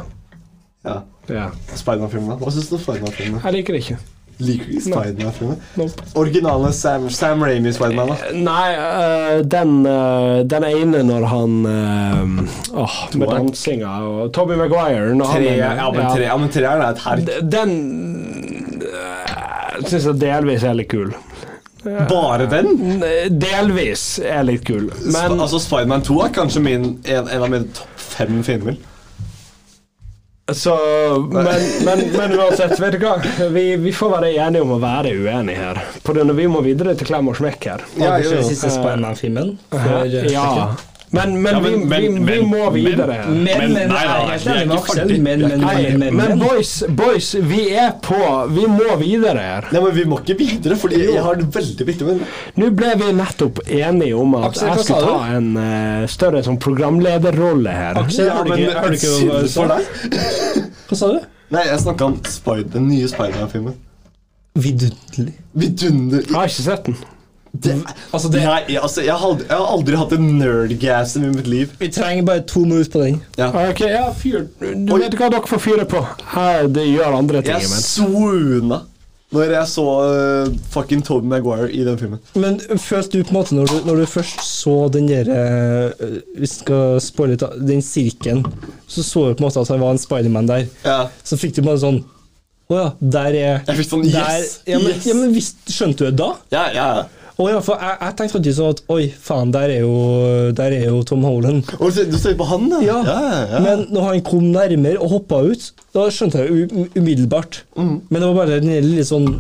[0.88, 0.96] Ja.
[1.30, 1.50] Ja.
[1.76, 2.40] Spiderman-filmene.
[2.42, 3.42] Hva syns du om Spiderman-filmene?
[3.46, 3.98] Jeg liker det ikke.
[4.42, 5.58] Liker du ikke Spiderman-filmene?
[5.78, 6.06] Nope.
[6.18, 8.32] Originale Sam, Sam Raimi Spiderman, da?
[8.34, 12.24] Nei, øh, den, øh, den ene når han øh,
[12.84, 13.48] Åh, med Toeren?
[13.52, 17.04] dansinga og Tobey Maguire når han Tre, ja, men tre, ja, men treeren er et
[17.06, 17.52] herk.
[17.52, 17.76] Den
[18.82, 21.14] øh, syns jeg delvis er litt kul.
[21.84, 23.00] Bare den?
[23.42, 27.50] Delvis er litt kul, Men, Sp altså, Spiderman 2 er kanskje min, en, en av
[27.50, 28.76] mine topp fem filmer.
[30.58, 30.76] Så,
[31.32, 33.16] men, men, men uansett, vet du hva?
[33.54, 35.82] Vi, vi får være enige om å være uenige her.
[36.04, 37.84] På av vi må videre til klem og smekk her.
[38.02, 38.46] Ja, jo, jo.
[38.48, 39.56] siste Spiderman-filmen.
[39.72, 40.72] før, eh, Ja.
[41.14, 43.18] Men, men, Ja, men- vi, men- vi, vi må videre.
[43.28, 48.20] Men, men, Men- nei, nei, nei, vi Nei, men, boys, boys, vi er på.
[48.56, 49.68] Vi må videre her.
[49.74, 52.24] Nei, men Vi må ikke videre, Fordi jeg har det veldig viktig med
[52.56, 56.60] Nå ble vi nettopp enige om at Aksel, jeg skal ta en uh, større sånn
[56.64, 58.00] programlederrolle her.
[58.06, 59.78] Aksel, Ja, har du men ikke, har du ikke hva du for sa?
[59.78, 59.84] deg.
[60.92, 61.20] Hva sa du?
[61.52, 63.76] Nei, jeg snakka om Spider, den nye Spiderman-filmen.
[64.56, 65.34] Vidunderlig.
[65.56, 66.28] Vidunderlig.
[66.30, 66.98] Jeg har ikke sett den.
[67.52, 67.76] Det,
[68.12, 71.50] Altså, det, Nei, altså, jeg, har aldri, jeg har aldri hatt en nerdgasm i mitt
[71.52, 71.74] liv.
[71.80, 73.20] vi trenger bare to minutter på den.
[73.38, 73.50] Ja.
[73.70, 74.48] Ok, ja, fyr.
[74.62, 75.02] Du Oi.
[75.04, 76.06] vet hva dere får fyre på.
[76.36, 78.86] Her, det gjør andre ting Jeg swoona
[79.32, 82.20] når jeg så uh, fucking Tobey Maguire i den filmen.
[82.36, 85.30] Men følte du på en måte, når du, når du først så den der
[86.36, 88.44] Hvis Vi skal spoile litt, den sirkelen,
[88.88, 90.68] så så du på en måte at han var en Spiderman der.
[90.84, 91.06] Ja.
[91.24, 92.02] Så fikk du på en måte sånn
[92.72, 95.08] Å ja, der er Jeg fikk sånn, der, yes, ja, men, yes.
[95.08, 96.30] ja, men visst, Skjønte du det da?
[96.52, 97.10] Ja, Ja, ja.
[97.40, 99.96] Å ja, for jeg, jeg tenkte faktisk at Oi, faen, der er jo,
[100.58, 101.72] der er jo Tom Holland.
[101.80, 102.82] Og du, ser ser på han, da?
[102.86, 103.64] Ja, ja, ja.
[103.64, 107.64] Men når han kom nærmere og hoppa ut, da skjønte jeg det umiddelbart.
[107.78, 107.98] Mm.
[108.10, 109.36] Men det var bare den lille sånn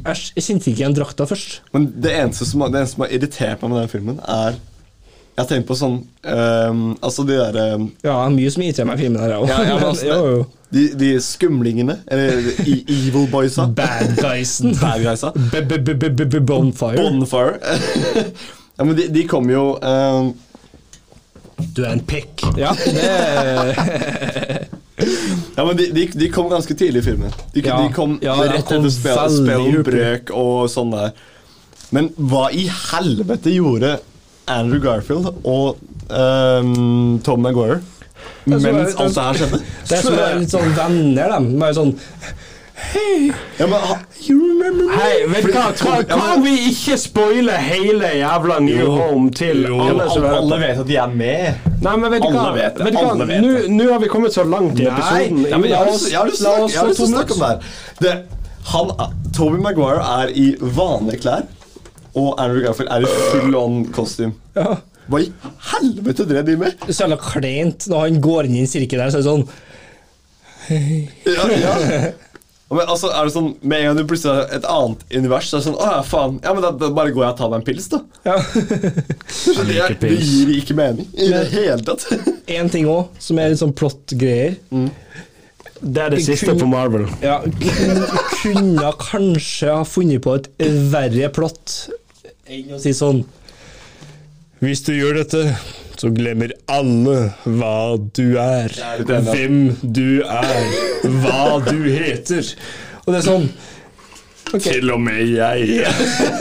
[0.00, 1.58] Æsj, jeg kjente ikke igjen drakta først.
[1.74, 4.56] Men det eneste som, det eneste som har irritert meg med den filmen, er
[5.40, 5.94] Jeg tenkt på sånn
[6.28, 9.48] um, Altså de der um, Ja, mye som irriterer meg i filmen her, òg.
[9.48, 13.64] ja, ja, altså, de, de skumlingene, eller de evil boysa.
[13.74, 14.76] Bad guysen.
[14.78, 15.32] Bad guysa.
[16.46, 17.00] Bonfire.
[17.00, 17.58] Bonfire.
[18.76, 20.30] ja, men de, de kom jo um,
[21.74, 22.44] Du er en pikk.
[22.60, 23.08] Ja, det
[25.56, 27.32] Ja, men de, de, de kom ganske tidlig i filmen.
[27.54, 31.16] De, Ja, de kom ja, rett etter spill, veldig brøk og sånn der.
[31.90, 33.96] Men hva i helvete gjorde
[34.58, 35.78] Andrew Garfield og
[36.10, 37.80] um, Tom Maguire
[38.50, 39.58] er mens alt det her skjedde?
[39.88, 41.50] Det er som å litt sånn venner, dem.
[41.60, 41.92] Bare sånn
[43.60, 43.74] Ja, men,
[44.24, 44.96] You remember me?
[44.96, 45.66] Hei, vet du hva?
[45.76, 50.38] Kan, kan vi ikke spoile hele jævla New Home til jo, alle som er hører
[50.40, 51.68] alle vet at de er med.
[51.84, 52.46] Nei, men vet du hva?
[52.56, 53.14] vet Vet hva?
[53.44, 55.46] Nå, nå har vi kommet så langt i Nei, episoden.
[55.52, 57.72] ja, men jeg har lyst til å snakke- om det her.
[58.00, 58.14] Det,
[58.72, 58.92] han,
[59.36, 61.46] Toby Maguire er i vanlige klær,
[62.14, 64.32] og Andrew Garfield er i full on costume.
[64.56, 64.78] Ja.
[65.10, 65.30] Hva i
[65.72, 66.82] helvete drev de med?
[66.88, 69.46] Så jævla kleint når han går inn i en sirkel der, så er det sånn
[71.26, 72.10] Ja, ja.
[72.70, 75.56] Men altså, er det sånn, Med en gang du plutselig har et annet univers, så
[75.58, 76.36] er det sånn Å ja, faen.
[76.44, 77.98] Ja, men da, da bare går jeg og tar meg en pils, da.
[78.28, 78.36] Ja.
[79.66, 82.06] Det, er, det gir ikke mening i det hele tatt.
[82.50, 84.54] En ting òg, som er litt sånn plott-greier.
[85.80, 87.08] Det er det siste på Marvel.
[87.24, 88.06] Ja, kun-
[88.44, 90.46] kunne kanskje ha funnet på et
[90.92, 91.78] verre plott
[92.50, 93.22] enn å si sånn
[94.60, 95.44] Hvis du gjør dette,
[96.00, 98.72] så glemmer alle hva du er.
[99.06, 100.66] Hvem du er.
[101.22, 102.50] Hva du heter.
[103.06, 103.50] Og det er sånn
[104.50, 104.80] Okay.
[104.80, 105.84] Til og med jeg.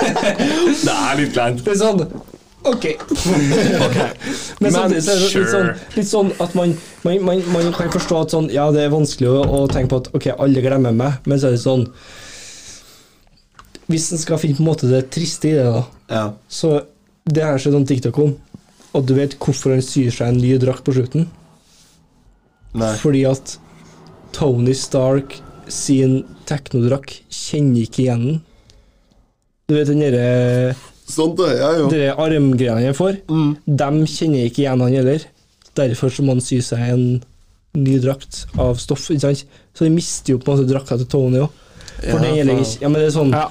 [0.88, 1.60] det er litt kleint.
[1.62, 2.00] Det er sånn
[2.66, 2.88] Ok.
[4.64, 6.74] Men samtidig så er det litt sånn, litt sånn at man,
[7.06, 10.02] man, man, man kan forstå at sånn Ja, det er vanskelig å, å tenke på
[10.02, 11.86] at ok, alle glemmer meg, men så er det sånn
[13.90, 16.34] Hvis en skal finne på en måte det triste i det, da, Ja.
[16.50, 16.86] så
[17.26, 18.36] det har jeg sett en TikTok om,
[18.94, 21.28] og du vet hvorfor han syr seg en ny drakt på slutten?
[22.78, 22.92] Nei.
[23.02, 23.56] Fordi at
[24.36, 28.40] Tony Stark sin teknodrakt kjenner ikke igjen den.
[29.70, 30.76] Du vet den derre
[31.10, 31.50] Sånn, det.
[31.58, 31.88] Ja, jo.
[31.90, 33.58] de armgreiene han får, Mm.
[33.66, 35.26] dem kjenner ikke igjen han heller.
[35.76, 37.24] Derfor så må han sy seg en
[37.76, 39.10] ny drakt av stoff.
[39.10, 39.44] ikke sant?
[39.74, 41.50] Så de mister jo på en måte drakta til Tony òg.
[42.02, 43.48] For Ja, den gjelder ikke Ja, men det er sånn Ja.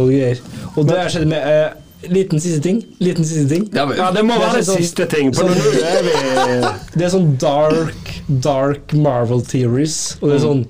[0.00, 0.38] og greier.
[0.76, 1.80] Og det har skjedd med eh,
[2.12, 2.82] Liten siste ting.
[3.00, 3.62] Liten siste ting.
[3.72, 5.30] Ja, men, Ja, det må Det være sånn- siste ting.
[5.32, 10.16] Sånn- er Det er sånn dark Dark Marvel theories.
[10.20, 10.66] Og det er sånn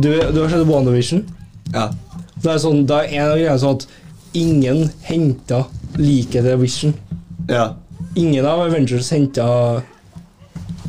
[0.00, 1.24] Du, du har sett WandaVision?
[1.74, 1.90] ja.
[2.42, 3.86] Det er sånn, det er en av greiene sånn at
[4.34, 5.66] ingen henta
[5.96, 6.94] liket til Vision.
[7.48, 7.74] ja.
[8.16, 9.44] Ingen av Avengers henta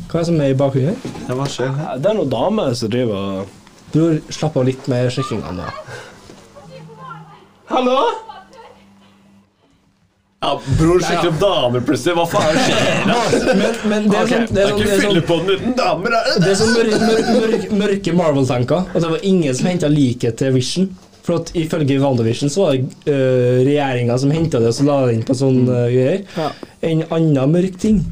[0.08, 0.96] Hva er det som er i bakgrunnen?
[1.26, 1.96] Det, ja?
[1.98, 3.46] Det er noen damer som driver og
[3.94, 5.66] Bror, slapp av litt med sjekkinga nå.
[7.70, 7.98] Hallo?
[10.44, 12.16] Ja, Bror sjekker opp damer plutselig.
[12.18, 12.98] Hva faen skjer?
[13.60, 15.78] Men, men det er Ok, sånn, det er sånn, det er sånn, på den uten
[15.78, 18.90] damer, er det er sånn mørke, mørke, mørke, mørke Marvel-tanker.
[18.92, 20.90] At det var ingen som henta liket til Vision.
[21.24, 24.98] For at ifølge WandaVision så var det uh, regjeringa som henta det og så la
[25.06, 26.26] det inn på sånne uh, greier.
[26.36, 26.50] Ja.
[26.90, 28.02] En annen mørk ting,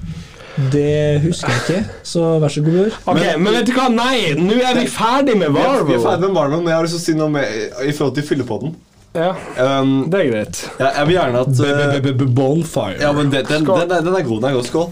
[0.72, 2.96] det husker jeg ikke, så vær så god, bror.
[3.14, 3.88] Ok, men, vet du hva?
[3.92, 6.00] Nei, nå er vi ferdig med er, vi er Marvel.
[6.04, 8.26] ferdig med Marlon, men jeg har lyst til å si noe med, i forhold til
[8.28, 8.74] fyllepodden.
[9.12, 10.58] Ja, Um, det er greit.
[10.78, 12.96] jeg, jeg vil gjerne at uh, Bonfire.
[13.00, 14.38] Ja, men den, den, den, den er god.
[14.40, 14.64] Den er god.
[14.64, 14.86] Skål.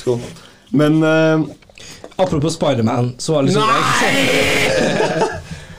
[0.00, 0.22] Skål.
[0.72, 1.44] Men uh,
[2.16, 5.28] Apropos Spiderman, så var det liksom Nei!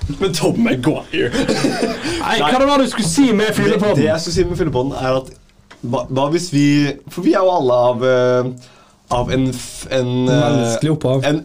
[0.22, 4.36] Men Tom Maguire Nei, hva det var du skulle si med det, det jeg skulle
[4.36, 5.34] si med fyllepodden, er at
[5.82, 6.68] hva hvis vi
[7.12, 8.70] For vi er jo alle av uh,
[9.10, 9.48] Av en,
[9.90, 11.26] en uh, Menneskelig opphav.
[11.26, 11.44] En,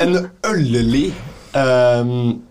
[0.00, 1.08] en øllig
[1.56, 2.42] um,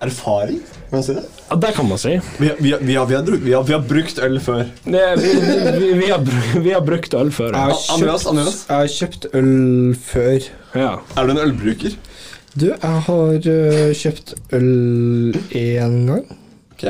[0.00, 1.24] erfaring, kan man si det?
[1.50, 2.14] Ja, det kan man si.
[2.38, 4.62] Vi, vi, vi, har, vi, har, vi, har, vi har brukt øl før.
[4.84, 6.24] Det, vi, vi, vi, har,
[6.60, 7.52] vi har brukt øl før.
[7.52, 8.62] Jeg har kjøpt, Andreas?
[8.68, 9.52] jeg har kjøpt øl
[10.06, 10.48] før.
[10.74, 10.92] Ja.
[11.16, 11.98] Er du en ølbruker?
[12.54, 16.26] Du, jeg har uh, kjøpt øl én gang.
[16.74, 16.88] Ok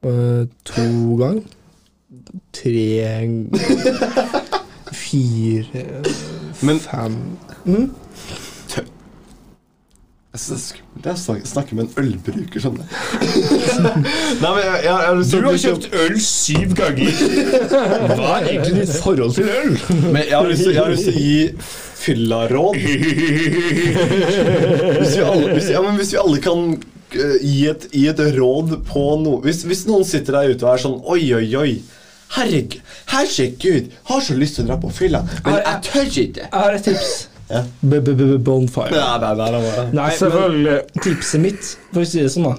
[0.00, 1.42] Uh, to gang.
[2.56, 3.20] Tre
[5.10, 5.84] Fire
[6.62, 7.18] Men Fem
[10.30, 10.64] jeg synes
[11.02, 12.86] det er skummelt å snakke, med en ølbruker skjønner
[14.42, 14.94] Nei, men jeg, jeg,
[15.32, 17.10] jeg har kjøpt øl syv ganger!
[18.14, 19.74] Hva er egentlig ditt forhold til øl?
[20.04, 21.40] Men jeg har lyst til, jeg har lyst til å gi
[22.00, 22.78] fyllaråd.
[25.00, 28.76] Hvis vi alle, hvis, ja, hvis vi alle kan uh, gi, et, gi et råd
[28.86, 31.72] på noe hvis, hvis noen sitter der ute og er sånn Oi, oi, oi.
[32.36, 32.76] Herregud,
[33.10, 36.44] herregud, har så lyst til å dra på fylla, men jeg tør ikke.
[36.44, 37.10] Jeg har et tips.
[37.50, 37.64] Ja.
[37.82, 38.94] B-b-b-bonfire.
[38.94, 39.86] Nei, nei, nei, nei, nei.
[39.90, 40.76] Nei, men Selvfølgelig.
[41.02, 42.54] tipset mitt, for å si det sånn, da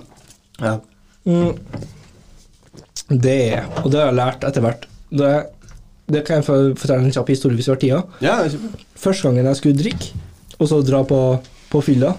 [0.67, 0.73] Ja.
[3.11, 5.31] Det er, og det har jeg lært etter hvert Det,
[6.11, 6.47] det kan jeg
[6.79, 8.01] fortelle en kjapp historie hvis vi har tida.
[8.23, 8.35] Ja.
[8.99, 10.11] Første gangen jeg skulle drikke,
[10.57, 11.19] og så dra på,
[11.71, 12.13] på fylla,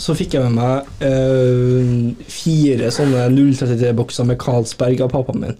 [0.00, 5.58] så fikk jeg med meg øh, fire sånne 033-bokser med Carlsberg av pappaen min.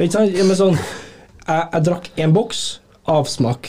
[0.00, 0.32] Ikke sant?
[0.36, 0.78] Ja, men sånn,
[1.46, 2.64] jeg, jeg drakk én boks,
[3.10, 3.68] avsmak.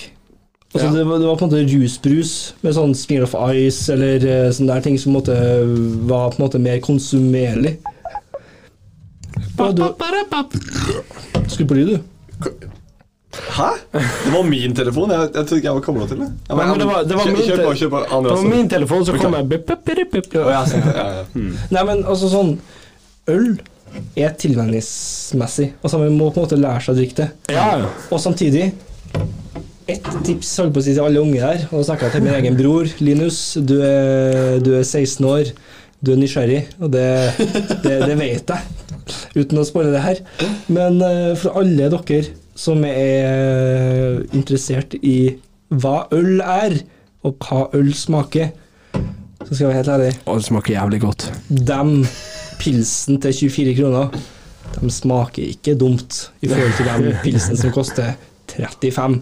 [0.72, 0.92] Altså, Ja.
[0.96, 4.52] det, var, det var på en måte rusbrus med sånn Smear of Ice eller uh,
[4.56, 5.36] sånne der ting som måtte,
[6.08, 7.74] var på en måte mer konsumerlig.
[9.76, 9.84] Du,
[11.52, 11.98] Skru på lyd, du.
[13.52, 13.68] Hæ?
[13.92, 15.12] Det var min telefon.
[15.12, 16.30] Jeg, jeg trodde ikke jeg var kobla til det.
[16.50, 18.00] Nei, men det var- det var kjøp, kjør på.
[18.08, 18.44] På Andreas.
[18.56, 19.52] min telefon så kom jeg
[20.72, 21.52] sånn.
[21.72, 22.58] Nei, men altså sånn
[23.30, 23.60] Øl
[24.16, 25.72] er tilvenningsmessig.
[25.82, 27.30] Altså Man må på en måte lære seg å drikke det.
[27.56, 27.68] Ja.
[28.12, 28.72] Og samtidig
[29.92, 32.26] ett tips holdt på å si til alle unge der, og da snakker jeg til
[32.26, 33.39] min egen bror Linus.
[33.58, 35.52] Du er, du er 16 år,
[36.02, 37.08] du er nysgjerrig, og det,
[37.84, 39.02] det, det vet jeg,
[39.36, 40.22] uten å spoile det her.
[40.72, 42.22] Men eh, for alle dere
[42.62, 45.36] som er interessert i
[45.72, 46.78] hva øl er,
[47.26, 48.52] og hva øl smaker,
[49.42, 51.28] så skal jeg være helt ærlig Og det smaker jævlig godt.
[51.50, 51.80] De
[52.62, 54.14] pilsen til 24 kroner,
[54.78, 58.14] de smaker ikke dumt i forhold til den pilsen som koster
[58.53, 59.22] 35.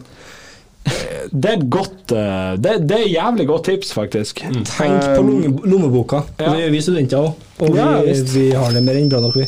[1.30, 4.40] Det er et godt eh, det, det er et jævlig godt tips, faktisk.
[4.66, 6.22] Tenk på lomme- lommeboka.
[6.40, 6.50] ja.
[6.54, 9.36] Det gjør vi studenter òg, og vi, ja, vi har det mer enn bra nok,
[9.38, 9.46] vi.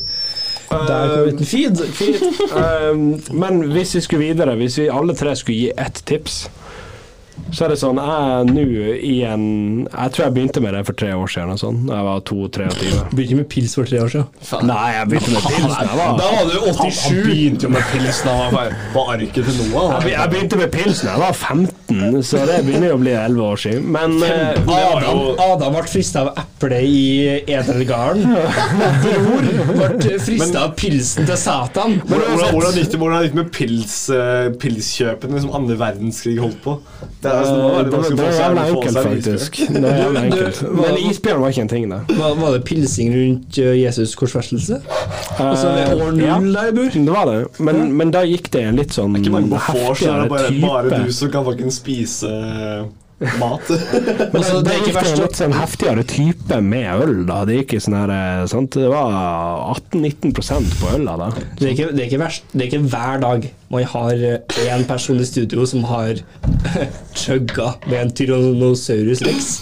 [0.71, 1.81] Der kom en feed.
[1.97, 2.21] feed.
[2.55, 3.01] Um,
[3.35, 6.45] men hvis vi skulle videre, hvis vi alle tre skulle gi ett tips
[7.51, 8.63] så er det sånn, jeg nå
[8.95, 9.43] i en
[9.91, 11.57] Jeg tror jeg begynte med det for tre år siden.
[11.59, 11.79] Sånn.
[11.89, 12.91] Jeg var 22-23.
[13.17, 14.67] Begynte med pils for tre år siden.
[14.69, 17.21] Nei, jeg begynte med pils da jeg var Da var du Han, han 87.
[17.27, 19.97] begynte jo med pils da han var på arket til Noah.
[20.05, 23.15] jeg, jeg begynte med pils da jeg var 15, så det begynner jo å bli
[23.17, 23.87] 11 år siden.
[23.97, 25.21] Men eh, Adam,
[25.55, 27.01] Adam ble frista av eplet i
[27.51, 28.35] edelgarden.
[29.03, 29.49] Bror
[29.97, 31.97] ble frista av pilsen til Satan.
[32.05, 36.37] Hvordan, hvordan, hvordan gikk det hvordan gikk det med pils, eh, pilskjøpene som andre verdenskrig
[36.41, 36.77] holdt på?
[37.21, 39.61] Det, er, altså, det, er jævla enkelt, faktisk.
[39.71, 40.63] Det er enkelt.
[40.79, 42.01] Men isbjørn var ikke en ting, da.
[42.11, 44.81] Var, var det pilsing rundt uh, Jesus korsfestelse?
[45.41, 46.89] Altså år Eh, null der, bror?
[47.05, 50.01] Det var det, men, men da gikk det en litt sånn Ikke mange på vors,
[50.01, 52.83] det er bare, bare du som kan spise eh,
[53.39, 53.71] mat.
[54.33, 57.03] Men Altså, det, det er ikke gikk det verst en litt sånn heftigere type med
[57.05, 57.41] øl, da.
[57.47, 58.77] Det gikk i sånn her eh, sant?
[58.77, 59.15] Det var
[59.75, 61.31] 18-19% på øla, da.
[61.59, 64.25] Det er, ikke, det, er ikke verst, det er ikke hver dag man har
[64.67, 66.19] én person i studio som har
[67.21, 69.53] chugga med en Tyrannosaurus rex.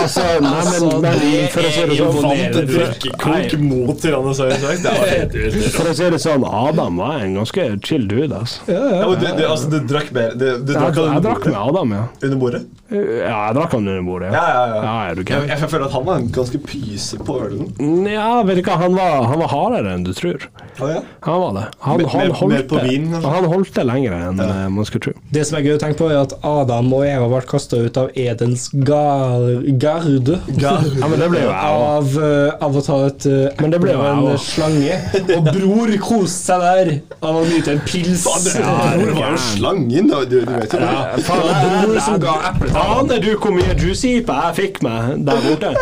[0.00, 2.66] Altså, nei, men, Altså, men for å si det sånn.
[2.70, 4.82] Drikkekok mot Tyrannosaurus rex.
[4.84, 5.68] Det var helt vilt.
[5.74, 8.66] For å si det sånn, Adam var en ganske chill dude, altså.
[8.70, 11.46] Ja, men du, du, altså, du drakk mer Du, du Jeg, drakk han jeg drakk
[11.48, 11.58] med?
[11.60, 12.04] Adam, ja.
[12.20, 12.62] Under bordet?
[12.90, 14.80] Ja, jeg drakk han under bordet, Ja, ja, ja.
[14.82, 17.70] Ja, ja Jeg, jeg føler at han var en ganske pyse på ølen.
[18.10, 20.46] Ja, vet hva, han var, han var hardere enn du tror.
[20.80, 21.02] Ja.
[21.26, 21.66] Han var det.
[21.86, 22.88] Han, Mer- han, holdt, mer på det.
[22.88, 24.68] vin, han holdt det lenger enn ja.
[24.72, 25.14] man skulle tro.
[25.32, 28.00] Det som er gøy å tenke på, er at Adam og Eva ble kasta ut
[28.00, 29.46] av Edens gar
[29.82, 30.36] garde.
[30.60, 30.74] Ja,
[31.08, 31.50] men det ble jo.
[31.54, 34.54] Av, eh, av å ta et uh, Men det ble jo en også.
[34.54, 34.98] slange.
[35.36, 38.26] Og bror koste seg der av å nyte en pils.
[38.56, 40.22] Ja, Bror var jo slangen, da.
[40.24, 41.24] Du, du vet jo det.
[41.26, 42.92] Faen, Det var bror som ga epletann.
[43.00, 45.74] Aner du hvor mye juicype jeg fikk meg der borte?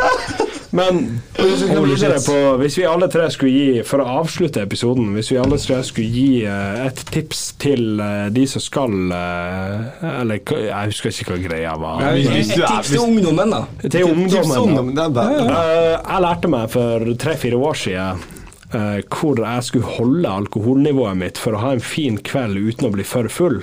[0.71, 1.21] Men
[2.27, 5.79] på, hvis vi alle tre skulle gi, for å avslutte episoden Hvis vi alle tre
[5.87, 11.33] skulle gi eh, et tips til eh, de som skal eh, Eller jeg husker ikke
[11.37, 12.03] hva greia var.
[12.05, 13.63] Ja, Hvis- Et tips til ungdommen, da.
[13.89, 14.95] Til ungdommen.
[15.17, 15.25] da.
[15.97, 18.27] Jeg lærte meg for tre-fire år siden
[18.69, 23.07] hvor jeg skulle holde alkoholnivået mitt for å ha en fin kveld uten å bli
[23.09, 23.63] for full.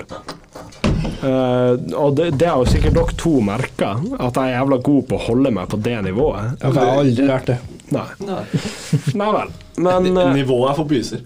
[1.22, 5.08] Eh, og det, det har jo sikkert dere to merka, at jeg er jævla god
[5.08, 6.58] på å holde meg på det nivået.
[6.60, 7.58] Jeg har aldri lært det.
[7.94, 8.06] Nei.
[9.14, 9.52] Nei vel.
[9.76, 11.20] Men uh, Nivået er for pyser.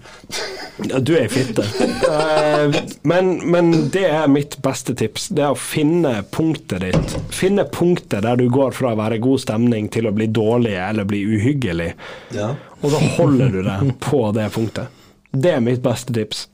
[0.89, 1.63] ja, du er ei fitte.
[2.03, 2.75] Uh,
[3.07, 5.29] men, men det er mitt beste tips.
[5.33, 7.17] Det er å finne punktet ditt.
[7.33, 11.07] Finne punktet der du går fra å være god stemning til å bli dårlig eller
[11.09, 11.93] bli uhyggelig.
[12.35, 12.53] Ja.
[12.81, 15.01] Og så holder du deg på det punktet.
[15.31, 16.49] Det er mitt beste tips.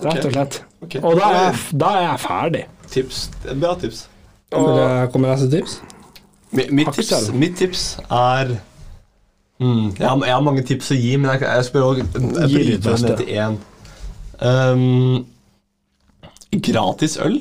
[0.00, 0.60] Rett og slett.
[0.84, 1.00] Okay.
[1.04, 2.62] Og da er, jeg, da er jeg ferdig.
[2.90, 3.18] Tips.
[3.60, 4.04] Bra tips.
[4.52, 5.80] Og, jeg komme med neste tips?
[6.56, 8.48] Mi- Mitt tips, mitt tips er
[9.60, 12.02] mm, jeg, har, jeg har mange tips å gi, men jeg, jeg spør også
[12.50, 13.06] Gi ditt beste.
[13.06, 13.58] ned til én.
[14.40, 15.26] Um,
[16.64, 17.40] gratis øl.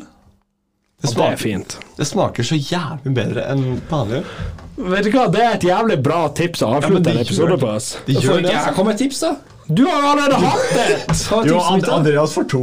[0.99, 1.77] Det Og det er smaker, fint.
[1.97, 4.25] det smaker så jævlig bedre enn vanlig øl.
[4.93, 7.67] Vet du hva, det er et jævlig bra tips å avslutte ja, en episode på.
[7.79, 7.87] oss.
[8.05, 8.51] Det gjør det.
[8.51, 8.83] jeg Altså.
[8.83, 9.31] med et tips, da?
[9.69, 11.11] Du har jo allerede hatt et!
[11.29, 12.61] Du har Jo, tipset mitt, Andreas får to.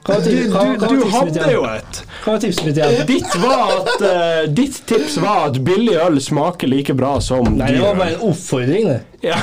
[0.00, 0.46] Hva var Du, tips-
[0.88, 1.98] du, hadde jo et.
[2.24, 3.06] Hva var tipset mitt igjen?
[3.10, 7.66] Ditt, var at, eh, ditt tips var at billig øl smaker like bra som Nei,
[7.66, 7.98] det dyr var øl.
[7.98, 9.00] bare en oppfordring, det.
[9.26, 9.36] Ja.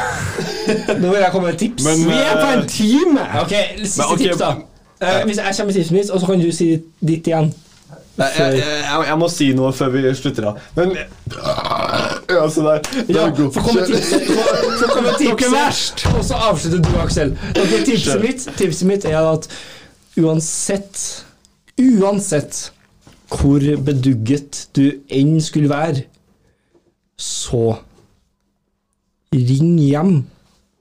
[1.01, 1.83] Nå vil jeg komme med et tips.
[1.85, 3.27] Men, Vi er på en time!
[3.43, 4.51] Ok, siste Men, ok, tips, da.
[4.97, 6.71] Eh, hvis jeg kommer med tipset mitt, og så kan du si
[7.11, 7.51] ditt igjen.
[8.17, 10.61] Nei, jeg, jeg, jeg, må si noe før vi slutter av.
[10.77, 12.87] Men Ja, se der.
[13.13, 14.47] Ja, så kommer tipset, så,
[14.79, 17.35] så kommer tipset og så avslutter du, Aksel.
[17.53, 19.47] Okay, tipset mitt, tipset mitt er at
[20.17, 21.05] uansett
[21.77, 22.71] Uansett
[23.29, 26.07] hvor bedugget du enn skulle være,
[27.19, 27.75] så
[29.35, 30.13] ring hjem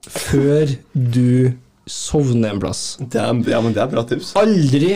[0.07, 1.51] før du
[1.91, 2.81] sovner en plass.
[2.99, 4.33] Det er, ja, men det er bra tips.
[4.39, 4.93] Aldri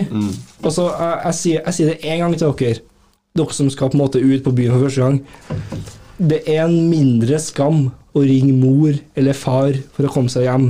[0.64, 2.82] Altså, jeg, jeg, sier, jeg sier det en gang til dere,
[3.40, 5.22] dere som skal på en måte ut på byen for første gang.
[6.22, 10.68] Det er en mindre skam å ringe mor eller far for å komme seg hjem,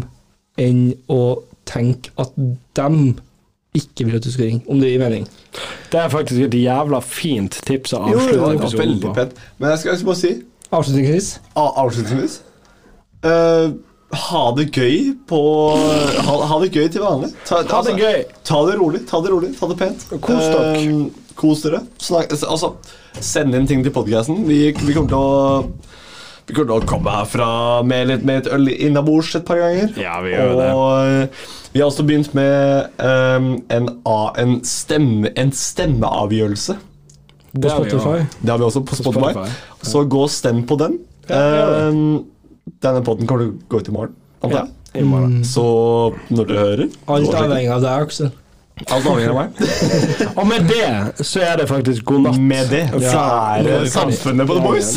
[0.62, 1.22] enn å
[1.68, 2.32] tenke at
[2.78, 3.16] dem
[3.78, 5.26] ikke vil at du skal ringe, om det gir mening.
[5.92, 9.14] Det er faktisk et jævla fint tips å avslutte episoden veldig på.
[9.16, 9.38] pent.
[9.60, 10.32] Men jeg skal, bare si
[10.72, 12.36] Avslutningsvis a- avslutningsvis
[13.28, 13.72] eh,
[14.14, 15.40] ha det gøy på
[16.28, 17.32] Ha, ha det gøy til vanlig.
[17.48, 18.24] Ta, Ha det gøy.
[18.48, 20.06] Ta det rolig, ta det rolig, ta det pent.
[20.12, 20.74] Kos dere.
[20.82, 21.82] Eh, kos dere.
[22.02, 22.74] Snak, altså,
[23.20, 24.44] send inn ting til podcasten.
[24.50, 25.72] Vi, vi kommer til å
[26.48, 27.48] vi kommer til å komme herfra
[27.88, 29.94] med litt med et øl innabords et par ganger.
[30.02, 30.70] Ja, vi gjør det.
[30.76, 33.88] Og eh, vi har også begynt med um, en,
[34.42, 36.76] en, stemme, en stemmeavgjørelse.
[37.52, 37.70] På.
[37.70, 38.26] Spotify.
[38.42, 39.32] Det har vi også på Spotify.
[39.38, 39.88] Spotify.
[39.92, 41.00] Så gå og stem på den.
[41.32, 42.02] gjør Eh,
[42.82, 44.70] denne podden kommer til å gå ut i morgen, antar jeg.
[45.02, 45.42] I morgen.
[45.48, 45.64] Så
[46.30, 48.32] når dere hører Alt avhengig av deg, Aksel.
[48.88, 49.62] Alt avhengig av meg.
[50.40, 52.42] Og med det så er det faktisk god natt.
[52.52, 54.92] Med det så er det samfunnet på The Boys.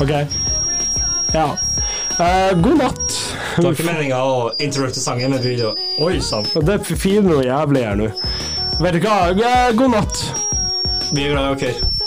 [0.00, 0.10] Ok.
[1.32, 1.58] Ja.
[2.20, 3.36] Uh, god natt.
[3.56, 5.74] Det var ikke meninga å interrupte sangen, med video.
[6.00, 6.48] Oi sann.
[6.64, 8.10] Det filer noe jævlig her nå.
[8.80, 9.18] Vet du hva?
[9.36, 10.26] Eh, God natt.
[11.12, 11.99] Vi er glad i dere.